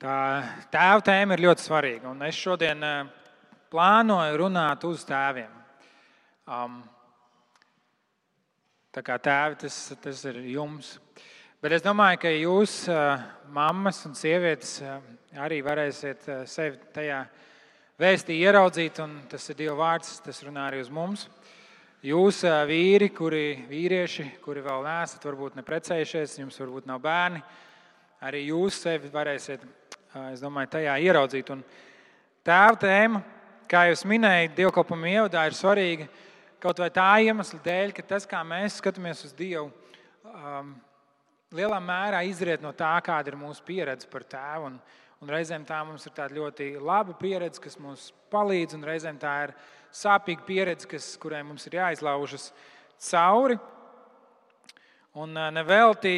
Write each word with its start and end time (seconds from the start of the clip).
Tā 0.00 0.40
tēva 0.72 1.02
tēma 1.04 1.36
ir 1.36 1.42
ļoti 1.44 1.60
svarīga. 1.66 2.08
Un 2.08 2.22
es 2.24 2.36
šodien 2.40 2.80
eh, 2.88 3.08
plānoju 3.68 4.38
runāt 4.40 4.84
uz 4.88 5.02
tēviem. 5.04 5.50
Um, 6.48 6.78
tā 8.96 9.02
kā 9.04 9.18
tēvi 9.20 9.58
tas, 9.60 9.74
tas 10.00 10.22
ir 10.30 10.38
jums. 10.54 10.94
Bet 11.60 11.74
es 11.76 11.84
domāju, 11.84 12.16
ka 12.22 12.32
jūs, 12.32 12.76
uh, 12.88 13.20
mammas 13.52 13.98
un 14.08 14.14
sievietes, 14.16 14.78
uh, 14.80 15.02
arī 15.44 15.58
varēsiet 15.66 16.24
sevi 16.48 16.80
tajā 16.96 17.18
vēstī 18.00 18.38
ieraudzīt. 18.40 19.02
Tas 19.28 19.50
ir 19.52 19.58
Dieva 19.58 19.76
vārds, 19.82 20.14
tas 20.24 20.40
runā 20.46 20.64
arī 20.70 20.80
uz 20.80 20.88
mums. 20.88 21.26
Jūs, 22.08 22.40
vīri, 22.72 23.10
kuri, 23.12 23.66
vīrieši, 23.68 24.30
kuri 24.40 24.64
vēl 24.64 24.80
neesat, 24.88 25.28
varbūt 25.28 25.60
neprecējušies, 25.60 26.38
jums 26.40 26.56
varbūt 26.64 26.88
nav 26.88 27.04
bērni, 27.04 27.44
arī 28.24 28.46
jūs 28.46 28.80
sevi 28.80 29.12
varēsiet 29.12 29.68
es 30.32 30.42
domāju, 30.42 30.72
tajā 30.74 30.96
ieraudzīt. 31.06 31.52
Un 31.54 31.62
tēva 32.46 32.78
tēma, 32.80 33.22
kā 33.70 33.84
jūs 33.90 34.02
minējāt, 34.08 34.56
dievkalpojuma 34.58 35.12
ievadā 35.14 35.46
ir 35.46 35.56
svarīga 35.58 36.08
kaut 36.60 36.80
vai 36.82 36.90
tā 36.92 37.08
iemesla 37.24 37.60
dēļ, 37.64 37.92
ka 37.96 38.04
tas, 38.04 38.26
kā 38.28 38.40
mēs 38.44 38.80
skatāmies 38.80 39.22
uz 39.24 39.32
Dievu, 39.36 39.70
um, 40.28 40.74
lielā 41.56 41.78
mērā 41.80 42.20
izriet 42.28 42.60
no 42.60 42.72
tā, 42.76 42.92
kāda 43.04 43.32
ir 43.32 43.38
mūsu 43.40 43.64
pieredze 43.66 44.08
par 44.10 44.26
tēvu. 44.28 44.68
Un, 44.68 44.76
un 45.24 45.32
reizēm 45.32 45.64
tā 45.68 45.80
mums 45.86 46.04
ir 46.06 46.14
tāda 46.16 46.36
ļoti 46.36 46.74
laba 46.76 47.16
pieredze, 47.16 47.62
kas 47.64 47.78
mums 47.80 48.10
palīdz, 48.32 48.76
un 48.76 48.84
reizēm 48.86 49.20
tā 49.20 49.34
ir 49.46 49.54
sāpīga 49.96 50.44
pieredze, 50.46 50.88
kas, 50.90 51.14
kurai 51.20 51.40
mums 51.46 51.64
ir 51.70 51.78
jāizlaužas 51.80 52.50
cauri. 53.10 53.56
Un 55.18 55.34
nevelti 55.54 56.12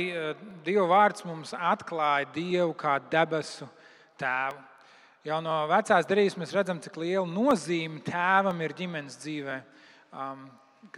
Dieva 0.66 0.84
vārds 0.90 1.24
mums 1.24 1.54
atklāja 1.56 2.28
Dievu 2.34 2.74
kā 2.76 2.98
debesu 3.12 3.70
tēvu. 4.20 4.60
Jau 5.22 5.36
no 5.38 5.52
vecās 5.70 6.06
derības 6.10 6.34
mēs 6.40 6.52
redzam, 6.56 6.80
cik 6.82 6.96
liela 6.98 7.26
nozīme 7.30 8.00
tēvam 8.02 8.58
ir 8.64 8.72
ģimenes 8.74 9.20
dzīvē. 9.22 9.58
Um, 10.18 10.48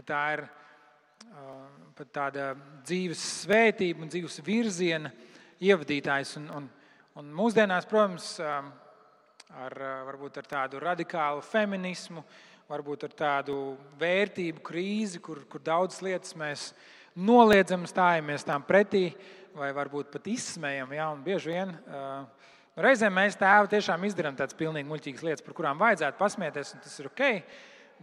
tā 0.00 0.20
ir 0.32 0.42
uh, 0.46 1.66
pat 1.98 2.12
tāda 2.16 2.46
dzīves 2.86 3.20
svētība 3.44 4.00
un 4.00 4.08
dzīves 4.08 4.40
virziena 4.46 5.12
ievadītājs. 5.60 6.38
Un, 6.40 6.48
un, 6.56 6.70
un 7.20 7.28
mūsdienās, 7.36 7.84
protams, 7.90 8.30
um, 8.40 8.72
ar, 9.52 9.76
uh, 9.76 9.92
varbūt 10.08 10.40
ar 10.40 10.48
tādu 10.54 10.80
radikālu 10.80 11.44
feminismu, 11.44 12.24
varbūt 12.72 13.04
ar 13.10 13.18
tādu 13.18 13.58
vērtību 14.00 14.64
krīzi, 14.64 15.20
kur, 15.20 15.42
kur 15.52 15.60
daudzas 15.60 16.00
lietas 16.06 16.32
mēs 16.40 16.70
noliedzam, 17.12 17.84
stājamies 17.84 18.48
tām 18.48 18.64
pretī, 18.64 19.10
vai 19.52 19.68
varbūt 19.76 20.08
pat 20.16 20.32
izsmējam. 20.32 20.96
Ja? 20.96 21.12
Bieži 21.28 21.52
vien 21.52 21.76
uh, 21.76 22.24
reizēm 22.82 23.14
mēs 23.14 23.38
tēvi 23.38 23.70
tiešām 23.76 24.04
izdarām 24.08 24.36
tādas 24.38 24.56
pilnīgi 24.58 24.88
muļķīgas 24.88 25.24
lietas, 25.26 25.44
par 25.46 25.56
kurām 25.56 25.80
vajadzētu 25.80 26.18
pasmieties, 26.18 26.74
un 26.74 26.82
tas 26.84 26.98
ir 27.00 27.08
ok. 27.10 27.24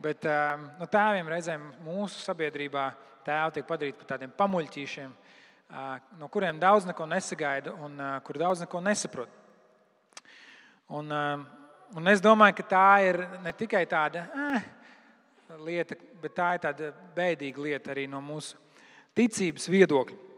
Bet 0.01 0.25
um, 0.29 0.67
nu, 0.79 0.87
tēviem 0.87 1.27
reizēm 1.29 1.65
mūsu 1.83 2.21
sabiedrībā 2.23 2.85
tēvi 3.25 3.57
tiek 3.57 3.67
padarīti 3.67 3.99
par 3.99 4.09
tādiem 4.13 4.31
pamuļķīšiem, 4.37 5.11
uh, 5.11 5.97
no 6.19 6.29
kuriem 6.31 6.61
daudz 6.61 6.87
neko 6.87 7.05
nesagaida 7.11 7.75
un 7.83 7.99
uh, 7.99 8.15
kur 8.25 8.39
daudz 8.39 8.63
neko 8.63 8.81
nesaprot. 8.85 9.35
Un, 10.91 11.11
um, 11.11 11.45
un 11.99 12.11
es 12.11 12.23
domāju, 12.23 12.57
ka 12.61 12.67
tā 12.71 12.87
ir 13.07 13.21
ne 13.43 13.53
tikai 13.55 13.83
tāda 13.91 14.25
eh, 14.27 14.65
lieta, 15.67 15.95
bet 16.23 16.35
tā 16.35 16.49
ir 16.55 16.65
tāda 16.65 16.91
bēdīga 17.15 17.63
lieta 17.67 17.93
arī 17.93 18.07
no 18.11 18.23
mūsu 18.23 18.59
ticības 19.15 19.67
viedokļa. 19.71 20.30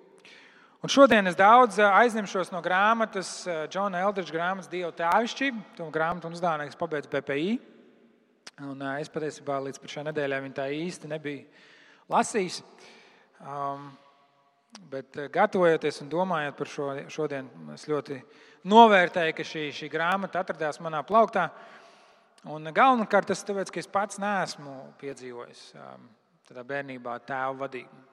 Un 0.83 0.91
šodien 0.91 1.23
es 1.31 1.37
daudz 1.39 1.77
eh, 1.79 1.85
aizņemšos 1.87 2.49
no 2.51 2.59
grāmatas, 2.59 3.29
Džona 3.71 4.01
eh, 4.01 4.03
Eldridža 4.03 4.33
grāmatas 4.35 4.67
Dieva 4.67 4.89
tēvišķība. 4.97 5.61
To 5.77 5.87
grāmatu 5.95 6.27
un 6.27 6.35
uzdāvināju 6.35 6.75
pabeidzu 6.75 7.11
BPI. 7.13 7.53
Un 8.67 8.83
eh, 8.83 8.97
es 8.99 9.11
patiesībā 9.13 9.61
līdz 9.63 9.79
šai 9.93 10.03
nedēļai 10.09 10.41
viņu 10.43 10.57
tā 10.57 10.67
īsti 10.75 11.13
nebiju 11.13 11.45
lasījis. 12.11 12.59
Um, 13.39 13.87
bet 14.91 15.23
gatavojoties 15.31 16.03
un 16.03 16.11
domājot 16.11 16.59
par 16.59 16.73
šo 16.75 16.91
šodien, 17.15 17.47
es 17.77 17.87
ļoti 17.87 18.19
novērtēju, 18.67 19.39
ka 19.39 19.47
šī, 19.47 19.69
šī 19.79 19.91
grāmata 19.93 20.43
atradās 20.43 20.83
manā 20.83 20.99
plauktā. 21.07 21.47
Un 22.43 22.67
galvenokārt 22.75 23.31
tas 23.31 23.47
tāpēc, 23.47 23.71
ka 23.71 23.79
es 23.79 23.87
pats 23.87 24.19
neesmu 24.19 24.81
piedzīvojis 24.99 25.69
um, 25.79 26.09
tādā 26.51 26.67
bērnībā 26.75 27.21
tēva 27.23 27.61
vadību. 27.69 28.09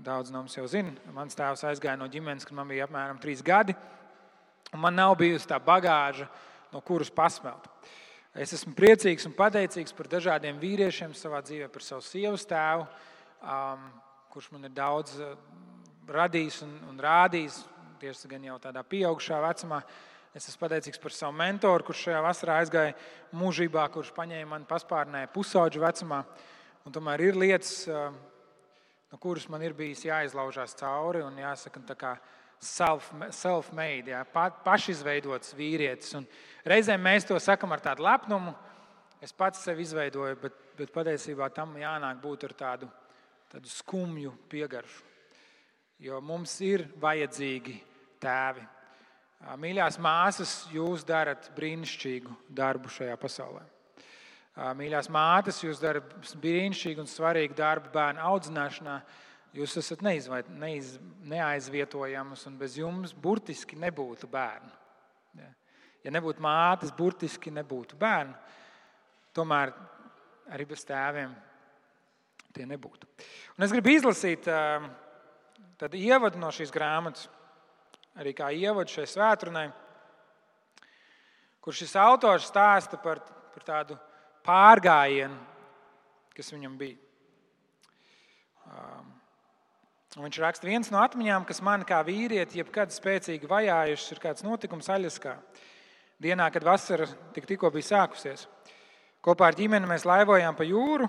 Daudz 0.00 0.30
no 0.32 0.40
mums 0.40 0.56
jau 0.56 0.64
zina, 0.70 0.94
mans 1.12 1.36
tēvs 1.36 1.66
aizgāja 1.68 1.98
no 2.00 2.06
ģimenes, 2.08 2.46
kad 2.48 2.56
man 2.56 2.70
bija 2.70 2.86
apmēram 2.86 3.18
trīs 3.20 3.42
gadi. 3.44 3.74
Man 4.72 4.96
nav 4.96 5.14
bijusi 5.20 5.48
tā 5.48 5.58
bagāža, 5.60 6.24
no 6.72 6.80
kuras 6.84 7.10
pasmelt. 7.12 7.68
Es 8.38 8.54
esmu 8.56 8.72
priecīgs 8.76 9.26
un 9.28 9.34
pateicīgs 9.36 9.92
par 9.96 10.08
dažādiem 10.08 10.60
vīriešiem 10.60 11.12
savā 11.16 11.42
dzīvē, 11.44 11.68
par 11.72 11.84
savu 11.84 12.04
sievas 12.04 12.46
tēvu, 12.48 12.86
um, 13.42 13.84
kurš 14.32 14.50
man 14.54 14.68
ir 14.68 14.72
daudz 14.76 15.18
radījis 16.08 16.62
un, 16.64 16.72
un 16.88 17.00
rādījis, 17.04 17.60
tieši 18.00 18.30
gan 18.30 18.46
jau 18.48 18.56
tādā 18.62 18.84
pieaugušā 18.88 19.40
vecumā. 19.44 19.82
Es 20.36 20.48
esmu 20.48 20.62
pateicīgs 20.64 21.00
par 21.02 21.12
savu 21.12 21.36
mentoru, 21.36 21.84
kurš 21.88 22.06
šajā 22.06 22.24
vasarā 22.24 22.58
aizgāja 22.62 22.96
mūžībā, 23.36 23.84
kurš 23.92 24.14
paņēma 24.16 24.52
mani 24.54 24.68
paspārnē 24.68 25.26
pusauģu 25.34 25.84
vecumā. 25.84 26.22
Un 26.86 26.94
tomēr 26.94 27.26
ir 27.26 27.40
lietas, 27.40 27.88
no 29.12 29.18
kuras 29.20 29.48
man 29.48 29.62
ir 29.64 29.74
bijis 29.76 30.04
jāizlaužās 30.06 30.76
cauri 30.78 31.22
un 31.24 31.38
jāsaka, 31.40 31.80
self-made, 32.58 34.10
jā, 34.10 34.22
pa, 34.32 34.48
pašizveidots 34.64 35.54
vīrietis. 35.58 36.14
Un 36.18 36.26
reizēm 36.66 37.02
mēs 37.02 37.26
to 37.28 37.38
sakam 37.40 37.72
ar 37.72 37.82
tādu 37.84 38.06
lepnumu. 38.06 38.54
Es 39.22 39.34
pats 39.34 39.62
sevi 39.66 39.82
izveidoju, 39.82 40.38
bet, 40.42 40.58
bet 40.78 40.94
patiesībā 40.94 41.48
tam 41.54 41.76
jānāk 41.78 42.20
būt 42.22 42.48
ar 42.48 42.54
tādu, 42.58 42.90
tādu 43.50 43.70
skumju 43.70 44.34
piegaršu. 44.50 45.06
Jo 45.98 46.20
mums 46.22 46.52
ir 46.62 46.84
vajadzīgi 47.02 47.74
tēvi. 48.22 48.62
Mīļās 49.58 49.98
māsas, 50.02 50.52
jūs 50.74 51.04
darat 51.06 51.50
brīnišķīgu 51.56 52.36
darbu 52.54 52.90
šajā 52.90 53.16
pasaulē. 53.18 53.64
Mīļās 54.58 55.06
mātes, 55.14 55.60
jūs 55.62 55.78
darat 55.78 56.10
brīnišķīgu 56.42 57.04
un 57.04 57.08
svarīgu 57.10 57.54
darbu 57.58 57.92
bērnu 57.94 58.22
audzināšanā. 58.26 58.96
Jūs 59.54 59.76
esat 59.78 60.02
neizvait, 60.02 60.48
neiz, 60.50 60.96
neaizvietojamas, 61.30 62.42
un 62.50 62.56
bez 62.58 62.74
jums 62.78 63.14
burtiski 63.14 63.78
nebūtu 63.78 64.26
bērnu. 64.30 64.74
Ja 66.04 66.12
nebūtu 66.14 66.42
mātes, 66.42 66.90
burtiski 66.94 67.52
nebūtu 67.54 67.98
bērnu. 67.98 68.34
Tomēr 69.36 69.72
arī 70.50 70.66
bez 70.66 70.82
tēviem 70.88 71.32
tie 72.54 72.66
nebūtu. 72.66 73.06
Un 73.56 73.66
es 73.66 73.74
gribu 73.74 73.94
izlasīt 73.94 74.48
ievadu 75.94 76.42
no 76.42 76.50
šīs 76.54 76.74
grāmatas, 76.74 77.28
arī 78.18 78.34
kā 78.34 78.50
ievadu 78.50 78.90
šai 78.90 79.06
svētdienai, 79.06 79.68
kur 81.62 81.76
šis 81.76 81.94
autors 82.00 82.50
stāsta 82.50 82.98
par, 82.98 83.22
par 83.54 83.66
tādu 83.66 83.98
pārgājienu, 84.48 85.36
kas 86.36 86.50
viņam 86.54 86.74
bija. 86.80 86.96
Um, 88.68 89.12
viņš 90.24 90.40
raksta, 90.42 90.68
viens 90.68 90.90
no 90.92 91.02
atmiņām, 91.04 91.44
kas 91.48 91.60
man 91.64 91.84
kā 91.88 92.00
vīrieti, 92.06 92.62
jebkad 92.62 92.92
spēcīgi 92.94 93.48
vajājušas, 93.50 94.14
ir 94.14 94.22
kāds 94.22 94.46
notikums 94.46 94.88
Aļaskā. 94.92 95.36
Dienā, 96.18 96.48
kad 96.50 96.64
vasara 96.66 97.06
tik, 97.36 97.46
tikko 97.46 97.70
bija 97.74 97.92
sākusies. 97.92 98.48
Kopā 99.22 99.50
ar 99.50 99.58
ģimeni 99.58 99.86
mēs 99.90 100.06
laivojām 100.08 100.56
pa 100.58 100.66
jūru, 100.66 101.06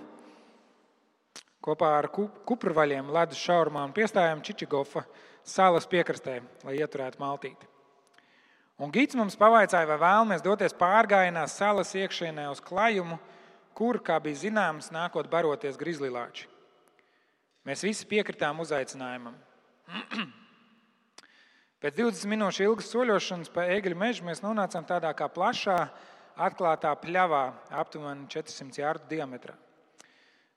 kopā 1.65 1.95
ar 1.97 2.09
kuprvaļiem, 2.11 3.09
ledus 3.13 3.41
šaurumā 3.41 3.87
un 3.87 3.95
piestājām 3.95 4.43
Čičigofa 4.45 5.05
salas 5.45 5.89
piekrastē, 5.89 6.39
lai 6.65 6.77
ieturētu 6.81 7.21
maltīti. 7.21 7.78
Un 8.79 8.93
Gits 8.95 9.17
mums 9.19 9.35
pavaicāja, 9.35 9.87
vai 9.89 9.97
vēlamies 9.99 10.43
doties 10.43 10.75
pārgājienā 10.79 11.41
salas 11.51 11.91
iekšienē 11.99 12.45
uz 12.47 12.61
klajumu, 12.63 13.17
kur, 13.75 13.99
kā 13.99 14.15
bija 14.23 14.45
zināms, 14.45 14.87
nākot 14.95 15.27
baroties 15.31 15.75
grizlīlāči. 15.79 16.47
Mēs 17.67 17.83
visi 17.83 18.07
piekritām 18.07 18.63
uzaicinājumam. 18.63 19.35
Pēc 21.83 21.99
20 21.99 22.31
minūšu 22.31 22.63
ilgas 22.69 22.87
soļošanas 22.93 23.51
pa 23.51 23.67
eļļu 23.75 23.99
mežu 23.99 24.23
mēs 24.27 24.43
nonācām 24.45 24.87
tādā 24.87 25.11
kā 25.15 25.27
plašā, 25.27 25.77
atklātā 26.39 26.95
pļavā, 27.03 27.43
aptuveni 27.83 28.31
400 28.31 28.79
jārdu 28.79 29.11
diametrā. 29.11 29.59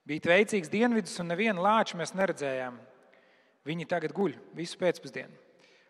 Bija 0.06 0.30
veicīgs 0.30 0.70
dienvidus, 0.70 1.18
un 1.22 1.30
nevienu 1.34 1.62
lāču 1.62 1.98
mēs 1.98 2.14
neredzējām. 2.14 2.78
Viņi 3.66 3.90
tagad 3.90 4.14
guļ 4.14 4.38
visu 4.54 4.78
pēcpusdienu. 4.78 5.41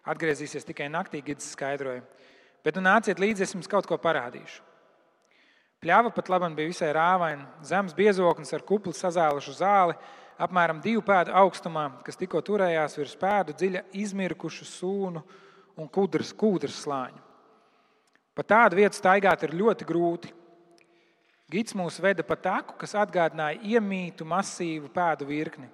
Atgriezīsies 0.02 0.66
tikai 0.66 0.88
naktī, 0.90 1.22
Gids 1.22 1.52
skaidroja. 1.54 2.02
Bet 2.62 2.78
nu 2.78 2.84
nāciet 2.87 3.20
līdzi, 3.22 3.46
es 3.46 3.54
jums 3.54 3.70
kaut 3.70 3.87
ko 3.87 3.99
parādīšu. 3.99 4.62
Pļāva 5.82 6.12
pat 6.14 6.28
labi 6.31 6.52
bija 6.54 6.70
visai 6.70 6.93
rāvaina, 6.94 7.49
zemes 7.66 7.94
biezoklis 7.94 8.52
ar 8.54 8.62
kuplu 8.62 8.93
sazālušu 8.94 9.56
zāli, 9.58 9.96
apmēram 10.38 10.78
divu 10.82 11.02
pēdu 11.06 11.34
augstumā, 11.34 11.88
kas 12.06 12.19
tikko 12.19 12.38
turējās 12.46 12.94
virs 13.00 13.16
pēdu 13.19 13.56
dziļa 13.58 13.82
izmirkušu 13.99 14.66
sūnu 14.69 15.22
un 15.82 15.90
kūdras, 15.90 16.31
kūdras 16.38 16.78
slāņu. 16.84 17.19
Pa 18.32 18.46
tādu 18.46 18.78
vietu 18.78 18.96
staigāt 18.96 19.43
ir 19.43 19.56
ļoti 19.58 19.87
grūti. 19.88 20.31
Gids 21.52 21.75
mūs 21.76 21.98
veda 22.00 22.25
pa 22.25 22.38
taku, 22.38 22.78
kas 22.78 22.94
atgādināja 22.96 23.60
iemītu 23.75 24.25
masīvu 24.25 24.88
pēdu 24.94 25.26
virkni. 25.28 25.66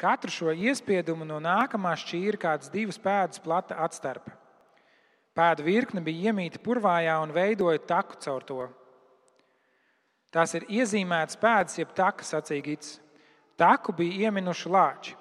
Katru 0.00 0.32
šo 0.34 0.52
iespiedumu 0.52 1.26
no 1.28 1.38
nākamā 1.42 1.92
šķīra 1.98 2.40
kāds 2.40 2.70
divas 2.72 2.98
pēdas 2.98 3.42
plata 3.42 3.78
atstarpe. 3.84 4.32
Pēdu 5.32 5.64
virkne 5.64 6.02
bija 6.04 6.32
iemīta 6.32 6.60
purvājā 6.60 7.14
un 7.22 7.32
veidoja 7.32 7.80
taku 7.88 8.18
caur 8.20 8.44
to. 8.44 8.66
Tās 10.32 10.54
ir 10.56 10.66
iezīmētas 10.68 11.38
pēdas, 11.40 11.78
jeb 11.80 11.92
taka 11.96 12.24
sacīja 12.24 12.64
Gids. 12.64 12.96
Taku 13.56 13.92
bija 13.96 14.28
ieminuši 14.28 14.72
lāči. 14.72 15.16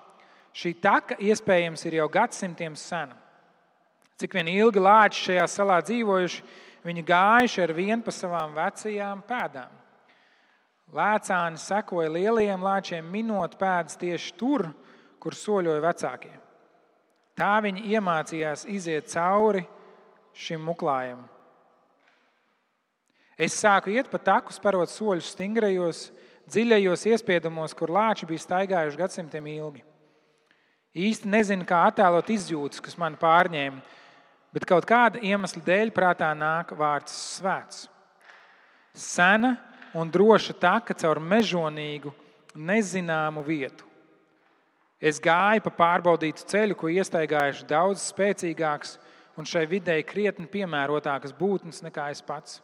Šī 0.55 0.73
taka 0.83 1.15
iespējams 1.19 1.83
ir 1.87 1.99
jau 1.99 2.07
gadsimtiem 2.11 2.75
sena. 2.79 3.15
Cik 4.19 4.35
vien 4.35 4.49
ilgi 4.51 4.83
lāči 4.83 5.27
šajā 5.27 5.45
salā 5.49 5.79
dzīvojuši, 5.83 6.43
viņi 6.87 7.03
gājuši 7.07 7.63
ar 7.63 7.73
vienu 7.75 8.03
pa 8.03 8.13
savām 8.15 8.55
vecajām 8.57 9.23
pēdām. 9.27 9.80
Lēcāni 10.91 11.59
sekoja 11.61 12.11
lielajiem 12.11 12.63
lāčiem, 12.65 13.05
minot 13.07 13.53
pēdas 13.59 13.95
tieši 13.99 14.33
tur, 14.35 14.65
kur 15.21 15.35
soļoja 15.37 15.83
vecākie. 15.85 16.33
Tā 17.39 17.53
viņi 17.63 17.85
iemācījās 17.95 18.65
iziet 18.67 19.07
cauri 19.13 19.63
šim 20.35 20.65
muklājam. 20.67 21.21
Es 23.41 23.55
sāku 23.57 23.93
iet 23.95 24.11
pa 24.11 24.19
taku, 24.21 24.53
sparot 24.53 24.91
soļus 24.91 25.31
stingrajos, 25.33 26.09
dziļajos 26.51 27.07
iespiedumos, 27.13 27.73
kur 27.77 27.93
lāči 27.93 28.27
bija 28.29 28.43
staigājuši 28.43 28.99
gadsimtiem 28.99 29.47
ilgi. 29.55 29.81
Īsti 30.91 31.31
nezinu, 31.31 31.65
kā 31.65 31.85
attēlot 31.87 32.29
izjūtas, 32.35 32.83
kas 32.83 32.99
man 32.99 33.15
pārņēma, 33.17 33.79
bet 34.51 34.67
kaut 34.67 34.85
kāda 34.85 35.23
iemesla 35.23 35.63
dēļ 35.63 35.95
prātā 35.95 36.33
nāk 36.35 36.75
vārds 36.75 37.15
svēts. 37.39 37.85
Sena 38.91 39.55
un 39.97 40.11
droša 40.11 40.55
taka 40.59 40.95
caur 40.97 41.19
mežonīgu, 41.19 42.13
nezināmu 42.55 43.43
vietu. 43.45 43.87
Es 45.01 45.17
gāju 45.19 45.63
pa 45.65 45.71
pārbaudītu 45.79 46.45
ceļu, 46.51 46.77
ko 46.77 46.91
iestaigājuši 46.91 47.65
daudz 47.69 48.03
spēcīgāks 48.11 48.97
un 49.39 49.47
šai 49.47 49.65
videi 49.65 50.03
krietni 50.05 50.45
piemērotākas 50.51 51.33
būtnes 51.33 51.81
nekā 51.81 52.11
es 52.13 52.21
pats. 52.21 52.59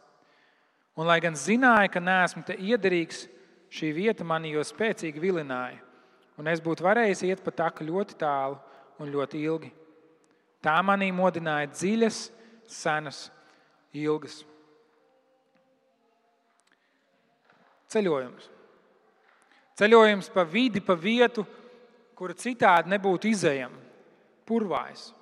Un, 0.98 1.06
lai 1.06 1.18
gan 1.22 1.34
zināju, 1.34 1.90
ka 1.94 2.02
neesmu 2.02 2.44
te 2.46 2.54
iederīgs, 2.54 3.26
šī 3.70 3.92
vieta 3.96 4.26
mani 4.26 4.54
jau 4.54 4.64
spēcīgi 4.66 5.22
vilināja 5.22 5.88
un 6.38 6.46
es 6.46 6.62
būtu 6.62 6.86
varējis 6.86 7.24
iet 7.26 7.42
pa 7.42 7.52
taku 7.64 7.86
ļoti 7.88 8.16
tālu 8.18 8.58
un 9.02 9.10
ļoti 9.10 9.42
ilgi. 9.42 9.72
Tā 10.62 10.78
manī 10.86 11.10
modināja 11.14 11.70
dziļas, 11.74 12.20
senas, 12.70 13.26
ilgas. 13.94 14.40
Ceļojums. 17.88 18.48
Ceļojums 19.78 20.28
pa 20.34 20.44
vidi, 20.44 20.82
pa 20.84 20.96
vietu, 20.98 21.44
kura 22.18 22.34
citādi 22.34 22.90
nebūtu 22.90 23.30
izējama, 23.30 23.78
purvājs, 24.48 25.12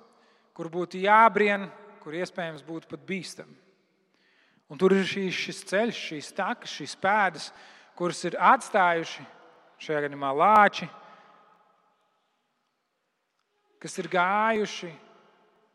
kur 0.57 0.69
būtu 0.73 0.99
jābrien, 1.03 1.67
kur 2.01 2.15
iespējams 2.17 2.65
būtu 2.65 2.89
pat 2.89 3.03
bīstami. 3.05 3.53
Un 4.67 4.79
tur 4.81 4.95
ir 4.97 5.05
šīs, 5.07 5.35
šis 5.45 5.63
ceļš, 5.69 5.99
šīs 6.09 6.31
takas, 6.35 6.73
šīs 6.73 6.95
pēdas, 6.99 7.51
kuras 7.95 8.19
ir 8.27 8.35
atstājuši 8.35 9.23
šajā 9.79 10.03
gadījumā 10.07 10.33
lāči, 10.35 10.89
kas 13.79 13.97
ir 14.01 14.09
gājuši 14.11 14.89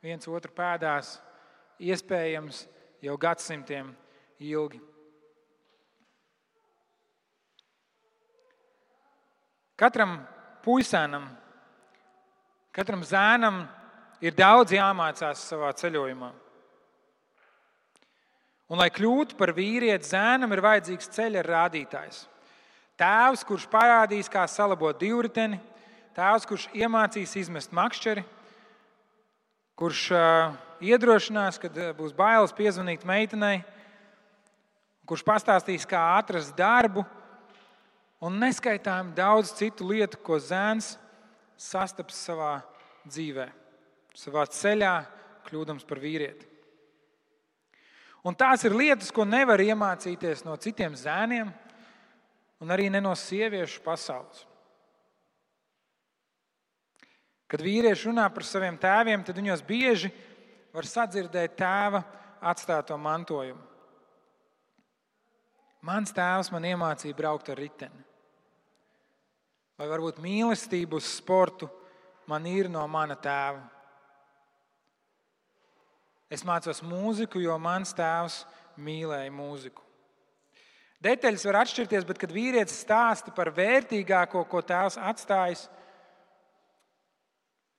viens 0.02 0.28
otru 0.28 0.52
pēdās, 0.52 1.16
iespējams, 1.80 2.66
jau 3.02 3.14
gadsimtiem 3.18 3.94
ilgi. 4.42 4.82
Katram 9.82 10.20
puisim, 10.62 11.16
katram 12.70 13.00
zēnam 13.02 13.64
ir 14.22 14.36
daudz 14.38 14.70
jāmācās 14.76 15.40
savā 15.48 15.72
ceļojumā. 15.74 16.28
Un, 18.70 18.78
lai 18.78 18.86
kļūtu 18.94 19.34
par 19.34 19.50
vīrieti, 19.56 20.06
zēnam 20.12 20.54
ir 20.54 20.62
vajadzīgs 20.62 21.10
ceļa 21.16 21.42
rādītājs. 21.48 22.20
Tēvs, 23.02 23.42
kurš 23.48 23.64
parādīs, 23.72 24.30
kā 24.30 24.44
salabot 24.46 25.00
divriteni, 25.00 25.58
Tēvs, 26.14 26.46
kurš 26.46 26.68
iemācīs 26.78 27.34
izmest 27.40 27.74
makšķeri, 27.74 28.22
kurš 29.80 30.04
uh, 30.14 30.54
iedrošinās, 30.78 31.58
kad 31.58 31.82
būs 31.98 32.14
bailes 32.14 32.54
piezvanīt 32.54 33.02
meitenei, 33.08 33.64
kurš 35.10 35.26
pastāstīs, 35.26 35.88
kā 35.90 36.04
atrast 36.20 36.54
darbu, 36.54 37.02
un 38.22 38.38
neskaitām 38.38 39.10
daudz 39.16 39.50
citu 39.58 39.88
lietu, 39.90 40.20
ko 40.22 40.38
zēns 40.38 40.94
sastaps 41.58 42.20
savā 42.28 42.60
dzīvē, 43.08 43.48
savā 44.14 44.46
ceļā, 44.46 44.94
kļūdams 45.48 45.86
par 45.88 45.98
vīrieti. 46.02 46.46
Un 48.22 48.36
tās 48.38 48.62
ir 48.62 48.76
lietas, 48.78 49.10
ko 49.10 49.26
nevar 49.26 49.58
iemācīties 49.58 50.44
no 50.46 50.54
citiem 50.62 50.94
zēniem, 50.94 51.50
un 52.62 52.70
arī 52.70 52.86
ne 52.94 53.00
no 53.02 53.16
sieviešu 53.18 53.82
pasaules. 53.82 54.44
Kad 57.50 57.60
vīrieši 57.66 58.08
runā 58.08 58.28
par 58.32 58.46
saviem 58.46 58.78
tēviem, 58.80 59.26
tad 59.26 59.36
viņos 59.36 59.64
bieži 59.66 60.12
var 60.72 60.86
sadzirdēt 60.88 61.58
tēva 61.58 62.00
atstāto 62.40 62.96
mantojumu. 62.96 63.60
Mans 65.82 66.14
tēvs 66.14 66.52
man 66.54 66.64
iemācīja 66.70 67.18
braukt 67.18 67.50
ar 67.50 67.58
riteni. 67.58 68.11
Vai 69.82 69.88
varbūt 69.90 70.20
mīlestību 70.22 71.00
uz 71.00 71.08
sportu 71.10 71.66
man 72.30 72.46
ir 72.46 72.68
no 72.70 72.84
mana 72.86 73.16
tēva. 73.18 73.64
Es 76.30 76.46
mācos 76.46 76.84
mūziku, 76.86 77.42
jo 77.42 77.56
mans 77.58 77.90
tēvs 77.98 78.44
mīlēja 78.78 79.34
mūziku. 79.34 79.82
Detaļas 81.02 81.44
var 81.48 81.58
atšķirties, 81.64 82.06
bet 82.06 82.20
kad 82.22 82.30
vīrietis 82.30 82.78
stāsta 82.84 83.34
par 83.34 83.50
vērtīgāko, 83.56 84.44
ko 84.46 84.62
tēvs 84.62 85.00
atstājis, 85.02 85.66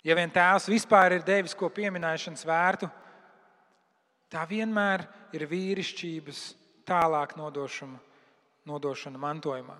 Ja 0.03 0.17
vien 0.19 0.31
tēvs 0.35 0.67
vispār 0.67 1.15
ir 1.15 1.23
devis 1.23 1.55
ko 1.55 1.69
pieminēšanas 1.71 2.43
vērtu, 2.43 2.89
tā 4.27 4.43
vienmēr 4.49 5.05
ir 5.31 5.45
vīrišķības 5.47 6.41
tālāk 6.87 7.37
nodošana, 7.39 8.01
nodošana 8.67 9.21
mantojumā. 9.23 9.77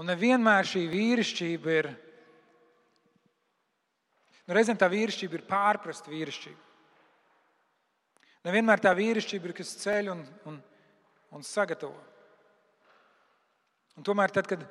Un 0.00 0.10
nevienmēr 0.10 0.66
šī 0.66 0.84
vīrišķība 0.90 1.74
ir. 1.78 1.88
Nu, 4.44 4.56
reizēm 4.56 4.78
tā 4.80 4.88
vīrišķība 4.90 5.38
ir 5.38 5.44
pārprasta 5.48 6.10
vīrišķība. 6.10 6.62
Nevienmēr 8.44 8.82
tā 8.82 8.90
vīrišķība 8.96 9.48
ir 9.48 9.56
kas 9.56 9.70
ceļ 9.80 10.10
un, 10.12 10.24
un, 10.50 10.58
un 11.32 11.46
sagatavo. 11.46 11.96
Un 13.94 14.04
tomēr, 14.04 14.34
tad, 14.34 14.50
kad 14.50 14.66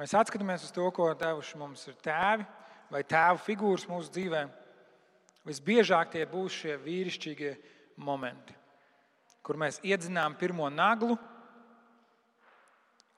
mēs 0.00 0.16
atskatāmies 0.16 0.64
uz 0.64 0.72
to, 0.74 0.88
ko 0.96 1.10
devuši 1.20 1.60
mums 1.60 1.84
ir 1.90 1.98
tēvi 2.02 2.48
vai 2.90 3.04
tēvu 3.04 3.42
figūras 3.44 3.84
mūsu 3.90 4.10
dzīvē, 4.14 4.42
visbiežāk 5.44 6.14
tie 6.14 6.24
būs 6.28 6.56
šie 6.62 6.78
vīrišķīgie 6.80 7.52
momenti, 8.00 8.56
kur 9.44 9.60
mēs 9.60 9.80
iedzinām 9.84 10.38
pirmo 10.40 10.70
naglu, 10.72 11.18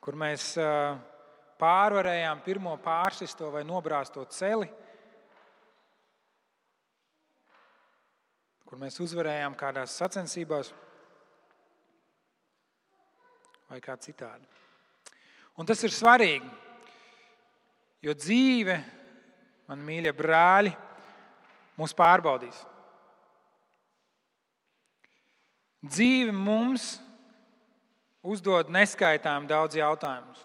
kur 0.06 0.14
mēs 0.14 0.52
pārvarējām 1.58 2.42
pirmo 2.46 2.76
pārsisto 2.78 3.48
vai 3.50 3.64
nobrāzto 3.66 4.22
celi, 4.30 4.68
kur 8.62 8.78
mēs 8.78 9.00
uzvarējām 9.02 9.56
kādās 9.58 9.96
sacensībās 9.98 10.70
vai 13.66 13.80
kā 13.82 13.96
citādi. 13.98 14.46
Un 15.58 15.66
tas 15.66 15.82
ir 15.82 15.90
svarīgi, 15.90 16.52
jo 18.06 18.14
dzīve, 18.14 18.76
man 19.66 19.82
mīļie 19.88 20.12
brāļi, 20.14 20.70
mūs 21.80 21.96
pārbaudīs. 21.98 22.60
Dzīve 25.82 26.30
mums 26.30 26.92
uzdod 28.26 28.73
neskaitām 28.73 29.47
daudz 29.47 29.78
jautājumus. 29.78 30.42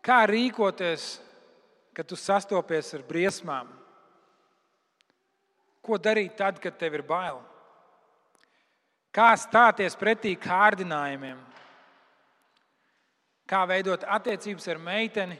Kā 0.00 0.22
rīkoties, 0.30 1.18
kad 1.92 2.08
tu 2.08 2.16
sastopies 2.16 2.94
ar 2.96 3.04
briesmām? 3.04 3.68
Ko 5.84 5.98
darīt 5.98 6.38
tad, 6.38 6.60
kad 6.62 6.78
tev 6.78 6.96
ir 7.00 7.04
bail? 7.04 7.42
Kā 9.10 9.32
stāties 9.36 9.98
pretī 9.98 10.36
kārdinājumiem? 10.38 11.50
kā 13.50 13.64
veidot 13.66 14.04
attiecības 14.06 14.68
ar 14.70 14.80
meiteni, 14.82 15.38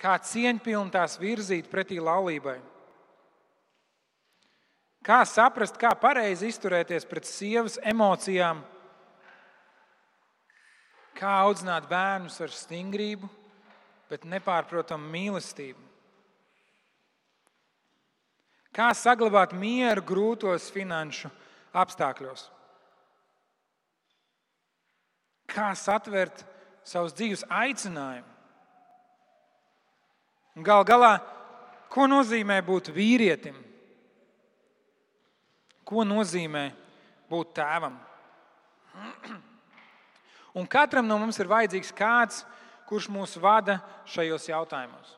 kā 0.00 0.16
cieņpilni 0.24 0.94
tās 0.94 1.18
virzīt 1.20 1.68
pretī 1.70 2.00
laulībai. 2.02 2.58
Kā 5.02 5.22
saprast, 5.26 5.76
kā 5.82 5.90
pareizi 5.98 6.48
izturēties 6.52 7.06
pret 7.10 7.26
sievas 7.26 7.76
emocijām, 7.82 8.62
kā 11.22 11.36
audzināt 11.44 11.86
bērnus 11.90 12.40
ar 12.42 12.50
stingrību, 12.50 13.28
bet 14.10 14.26
nepārprotamu 14.26 15.06
mīlestību. 15.12 15.78
Kā 18.72 18.88
saglabāt 18.96 19.52
mieru 19.54 20.02
grūtos 20.08 20.70
finanšu 20.72 21.28
apstākļos? 21.76 22.46
Kā 25.52 25.70
satvert 25.76 26.42
savus 26.88 27.14
dzīves 27.14 27.44
aicinājumu? 27.52 28.28
Galu 30.64 30.88
galā, 30.88 31.12
ko 31.92 32.08
nozīmē 32.08 32.58
būt 32.64 32.90
vīrietim? 32.96 33.54
Ko 35.84 36.04
nozīmē 36.08 36.66
būt 37.28 37.54
tēvam? 37.60 37.96
Un 40.54 40.68
katram 40.68 41.06
no 41.08 41.16
mums 41.20 41.38
ir 41.40 41.48
vajadzīgs 41.48 41.92
kāds, 41.96 42.42
kurš 42.88 43.08
mūs 43.08 43.38
vada 43.40 43.78
šajos 44.04 44.50
jautājumos. 44.50 45.16